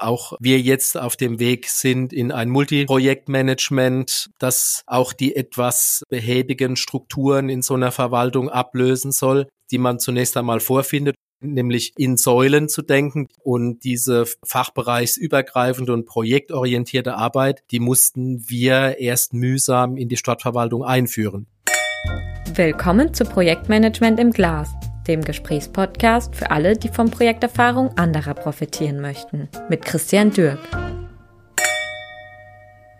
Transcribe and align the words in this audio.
auch 0.00 0.34
wir 0.40 0.60
jetzt 0.60 0.96
auf 0.96 1.16
dem 1.16 1.38
Weg 1.38 1.68
sind 1.68 2.12
in 2.12 2.32
ein 2.32 2.48
Multiprojektmanagement, 2.48 4.30
das 4.38 4.82
auch 4.86 5.12
die 5.12 5.36
etwas 5.36 6.02
behäbigen 6.08 6.76
Strukturen 6.76 7.48
in 7.48 7.62
so 7.62 7.74
einer 7.74 7.92
Verwaltung 7.92 8.48
ablösen 8.48 9.12
soll, 9.12 9.48
die 9.70 9.78
man 9.78 9.98
zunächst 9.98 10.36
einmal 10.36 10.60
vorfindet 10.60 11.16
nämlich 11.42 11.94
in 11.96 12.16
Säulen 12.16 12.68
zu 12.68 12.82
denken 12.82 13.26
und 13.42 13.84
diese 13.84 14.26
fachbereichsübergreifende 14.44 15.92
und 15.92 16.06
projektorientierte 16.06 17.14
Arbeit, 17.14 17.62
die 17.70 17.80
mussten 17.80 18.48
wir 18.48 18.98
erst 18.98 19.32
mühsam 19.32 19.96
in 19.96 20.08
die 20.08 20.16
Stadtverwaltung 20.16 20.84
einführen. 20.84 21.46
Willkommen 22.54 23.14
zu 23.14 23.24
Projektmanagement 23.24 24.18
im 24.20 24.32
Glas 24.32 24.70
dem 25.10 25.22
Gesprächspodcast 25.22 26.36
für 26.36 26.52
alle, 26.52 26.76
die 26.76 26.88
von 26.88 27.10
Projekterfahrung 27.10 27.98
anderer 27.98 28.34
profitieren 28.34 29.00
möchten, 29.00 29.48
mit 29.68 29.84
Christian 29.84 30.30
Dürk. 30.30 30.60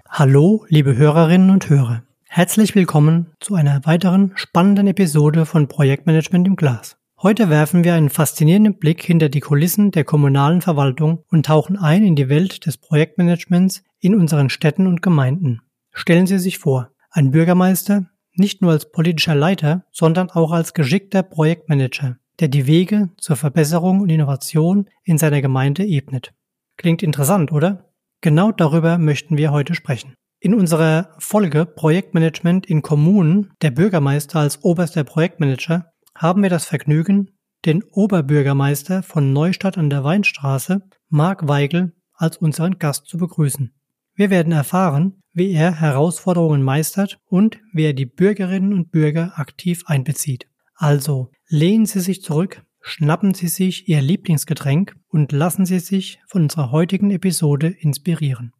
Hallo, 0.08 0.66
liebe 0.68 0.96
Hörerinnen 0.96 1.50
und 1.50 1.70
Hörer. 1.70 2.02
Herzlich 2.28 2.74
willkommen 2.74 3.32
zu 3.38 3.54
einer 3.54 3.80
weiteren 3.84 4.32
spannenden 4.34 4.88
Episode 4.88 5.46
von 5.46 5.68
Projektmanagement 5.68 6.48
im 6.48 6.56
Glas. 6.56 6.96
Heute 7.22 7.48
werfen 7.48 7.84
wir 7.84 7.94
einen 7.94 8.10
faszinierenden 8.10 8.78
Blick 8.78 9.02
hinter 9.02 9.28
die 9.28 9.40
Kulissen 9.40 9.92
der 9.92 10.04
kommunalen 10.04 10.62
Verwaltung 10.62 11.22
und 11.30 11.46
tauchen 11.46 11.76
ein 11.76 12.04
in 12.04 12.16
die 12.16 12.28
Welt 12.28 12.66
des 12.66 12.76
Projektmanagements 12.76 13.84
in 14.00 14.16
unseren 14.16 14.50
Städten 14.50 14.88
und 14.88 15.00
Gemeinden. 15.00 15.60
Stellen 15.92 16.26
Sie 16.26 16.38
sich 16.38 16.58
vor, 16.58 16.90
ein 17.10 17.30
Bürgermeister, 17.30 18.06
nicht 18.40 18.62
nur 18.62 18.72
als 18.72 18.90
politischer 18.90 19.36
Leiter, 19.36 19.84
sondern 19.92 20.30
auch 20.30 20.50
als 20.50 20.74
geschickter 20.74 21.22
Projektmanager, 21.22 22.16
der 22.40 22.48
die 22.48 22.66
Wege 22.66 23.10
zur 23.18 23.36
Verbesserung 23.36 24.00
und 24.00 24.10
Innovation 24.10 24.88
in 25.04 25.18
seiner 25.18 25.40
Gemeinde 25.40 25.84
ebnet. 25.84 26.32
Klingt 26.76 27.02
interessant, 27.02 27.52
oder? 27.52 27.92
Genau 28.22 28.50
darüber 28.50 28.98
möchten 28.98 29.38
wir 29.38 29.52
heute 29.52 29.74
sprechen. 29.74 30.14
In 30.40 30.54
unserer 30.54 31.14
Folge 31.18 31.66
Projektmanagement 31.66 32.66
in 32.66 32.82
Kommunen, 32.82 33.52
der 33.60 33.70
Bürgermeister 33.70 34.40
als 34.40 34.64
oberster 34.64 35.04
Projektmanager, 35.04 35.92
haben 36.16 36.42
wir 36.42 36.50
das 36.50 36.64
Vergnügen, 36.64 37.32
den 37.66 37.82
Oberbürgermeister 37.82 39.02
von 39.02 39.32
Neustadt 39.34 39.76
an 39.76 39.90
der 39.90 40.02
Weinstraße, 40.02 40.80
Marc 41.10 41.46
Weigel, 41.46 41.92
als 42.14 42.38
unseren 42.38 42.78
Gast 42.78 43.06
zu 43.06 43.18
begrüßen. 43.18 43.74
Wir 44.14 44.30
werden 44.30 44.52
erfahren, 44.52 45.22
wie 45.32 45.52
er 45.52 45.80
Herausforderungen 45.80 46.62
meistert 46.62 47.18
und 47.26 47.60
wie 47.72 47.84
er 47.84 47.92
die 47.92 48.06
Bürgerinnen 48.06 48.72
und 48.72 48.90
Bürger 48.90 49.32
aktiv 49.36 49.84
einbezieht. 49.86 50.46
Also 50.74 51.30
lehnen 51.48 51.86
Sie 51.86 52.00
sich 52.00 52.22
zurück, 52.22 52.62
schnappen 52.80 53.34
Sie 53.34 53.48
sich 53.48 53.88
Ihr 53.88 54.00
Lieblingsgetränk 54.00 54.96
und 55.08 55.32
lassen 55.32 55.66
Sie 55.66 55.78
sich 55.78 56.20
von 56.26 56.42
unserer 56.42 56.70
heutigen 56.70 57.10
Episode 57.10 57.68
inspirieren. 57.68 58.52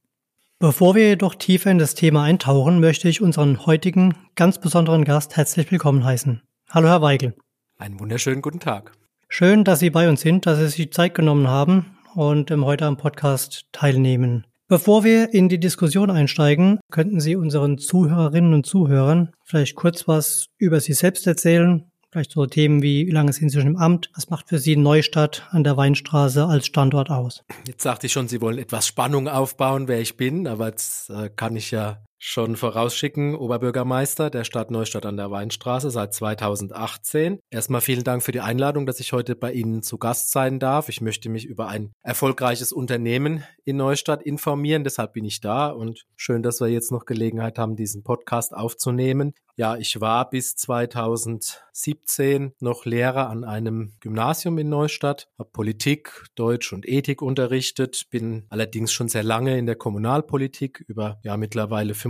Bevor 0.59 0.95
wir 0.95 1.09
jedoch 1.09 1.35
tiefer 1.35 1.71
in 1.71 1.79
das 1.79 1.95
Thema 1.95 2.25
eintauchen, 2.25 2.81
möchte 2.81 3.09
ich 3.09 3.23
unseren 3.23 3.65
heutigen 3.65 4.15
ganz 4.35 4.61
besonderen 4.61 5.05
Gast 5.05 5.37
herzlich 5.37 5.71
willkommen 5.71 6.05
heißen. 6.05 6.43
Hallo, 6.69 6.89
Herr 6.89 7.01
Weigel. 7.01 7.35
Einen 7.79 7.99
wunderschönen 7.99 8.43
guten 8.43 8.61
Tag. 8.61 8.93
Schön, 9.29 9.65
dass 9.65 9.79
Sie 9.79 9.89
bei 9.89 10.09
uns 10.09 10.21
sind, 10.21 10.45
dass 10.45 10.59
Sie 10.59 10.69
sich 10.69 10.93
Zeit 10.93 11.15
genommen 11.15 11.49
haben 11.49 11.97
und 12.15 12.51
heute 12.51 12.85
am 12.85 12.99
Podcast 12.99 13.65
teilnehmen. 13.73 14.45
Bevor 14.71 15.03
wir 15.03 15.35
in 15.35 15.49
die 15.49 15.59
Diskussion 15.59 16.13
einsteigen, 16.13 16.79
könnten 16.93 17.19
Sie 17.19 17.35
unseren 17.35 17.77
Zuhörerinnen 17.77 18.55
und 18.55 18.65
Zuhörern 18.65 19.33
vielleicht 19.45 19.75
kurz 19.75 20.07
was 20.07 20.47
über 20.59 20.79
Sie 20.79 20.93
selbst 20.93 21.27
erzählen, 21.27 21.91
Vielleicht 22.13 22.33
so 22.33 22.45
Themen 22.45 22.83
wie, 22.83 23.07
wie 23.07 23.13
lange 23.13 23.33
sind 23.33 23.51
Sie 23.51 23.59
schon 23.61 23.69
im 23.69 23.77
Amt? 23.77 24.11
Was 24.17 24.31
macht 24.31 24.49
für 24.49 24.59
Sie 24.59 24.75
Neustadt 24.75 25.47
an 25.51 25.63
der 25.63 25.77
Weinstraße 25.77 26.45
als 26.45 26.67
Standort 26.67 27.09
aus? 27.09 27.45
Jetzt 27.69 27.85
sagte 27.85 28.07
ich 28.07 28.13
schon, 28.13 28.27
Sie 28.27 28.41
wollen 28.41 28.59
etwas 28.59 28.89
Spannung 28.89 29.29
aufbauen, 29.29 29.87
wer 29.87 30.01
ich 30.01 30.17
bin, 30.17 30.49
aber 30.49 30.67
jetzt 30.67 31.11
äh, 31.11 31.31
kann 31.31 31.55
ich 31.55 31.71
ja 31.71 32.03
schon 32.23 32.55
vorausschicken, 32.55 33.35
Oberbürgermeister 33.35 34.29
der 34.29 34.45
Stadt 34.45 34.71
Neustadt 34.71 35.07
an 35.07 35.17
der 35.17 35.31
Weinstraße 35.31 35.91
seit 35.91 36.13
2018. 36.13 37.41
Erstmal 37.49 37.81
vielen 37.81 38.05
Dank 38.05 38.23
für 38.23 38.31
die 38.31 38.43
Einladung, 38.43 38.85
dass 38.85 39.01
ich 39.01 39.15
heute 39.15 39.35
bei 39.35 39.53
Ihnen 39.53 39.83
zu 39.83 39.97
Gast 39.97 40.31
sein 40.31 40.59
darf. 40.59 40.91
Ich 40.91 41.01
möchte 41.01 41.31
mich 41.31 41.47
über 41.47 41.69
ein 41.69 41.93
erfolgreiches 42.03 42.73
Unternehmen 42.73 43.43
in 43.65 43.79
Neustadt 43.79 44.23
informieren, 44.23 44.85
deshalb 44.85 45.15
bin 45.15 45.25
ich 45.25 45.41
da 45.41 45.69
und 45.69 46.05
schön, 46.15 46.43
dass 46.43 46.61
wir 46.61 46.69
jetzt 46.69 46.93
noch 46.93 47.07
Gelegenheit 47.07 47.59
haben, 47.59 47.75
diesen 47.75 48.03
Podcast 48.03 48.55
aufzunehmen. 48.55 49.33
Ja, 49.57 49.77
ich 49.77 50.01
war 50.01 50.31
bis 50.31 50.57
2017 50.57 52.53
noch 52.61 52.87
Lehrer 52.87 53.29
an 53.29 53.45
einem 53.45 53.93
Gymnasium 54.01 54.59
in 54.59 54.69
Neustadt, 54.69 55.29
habe 55.39 55.51
Politik, 55.51 56.25
Deutsch 56.35 56.73
und 56.73 56.89
Ethik 56.89 57.21
unterrichtet, 57.21 58.07
bin 58.11 58.47
allerdings 58.49 58.91
schon 58.91 59.09
sehr 59.09 59.23
lange 59.23 59.59
in 59.59 59.67
der 59.67 59.77
Kommunalpolitik, 59.77 60.83
über 60.89 61.19
ja 61.23 61.37
mittlerweile 61.37 61.95
25 61.95 62.10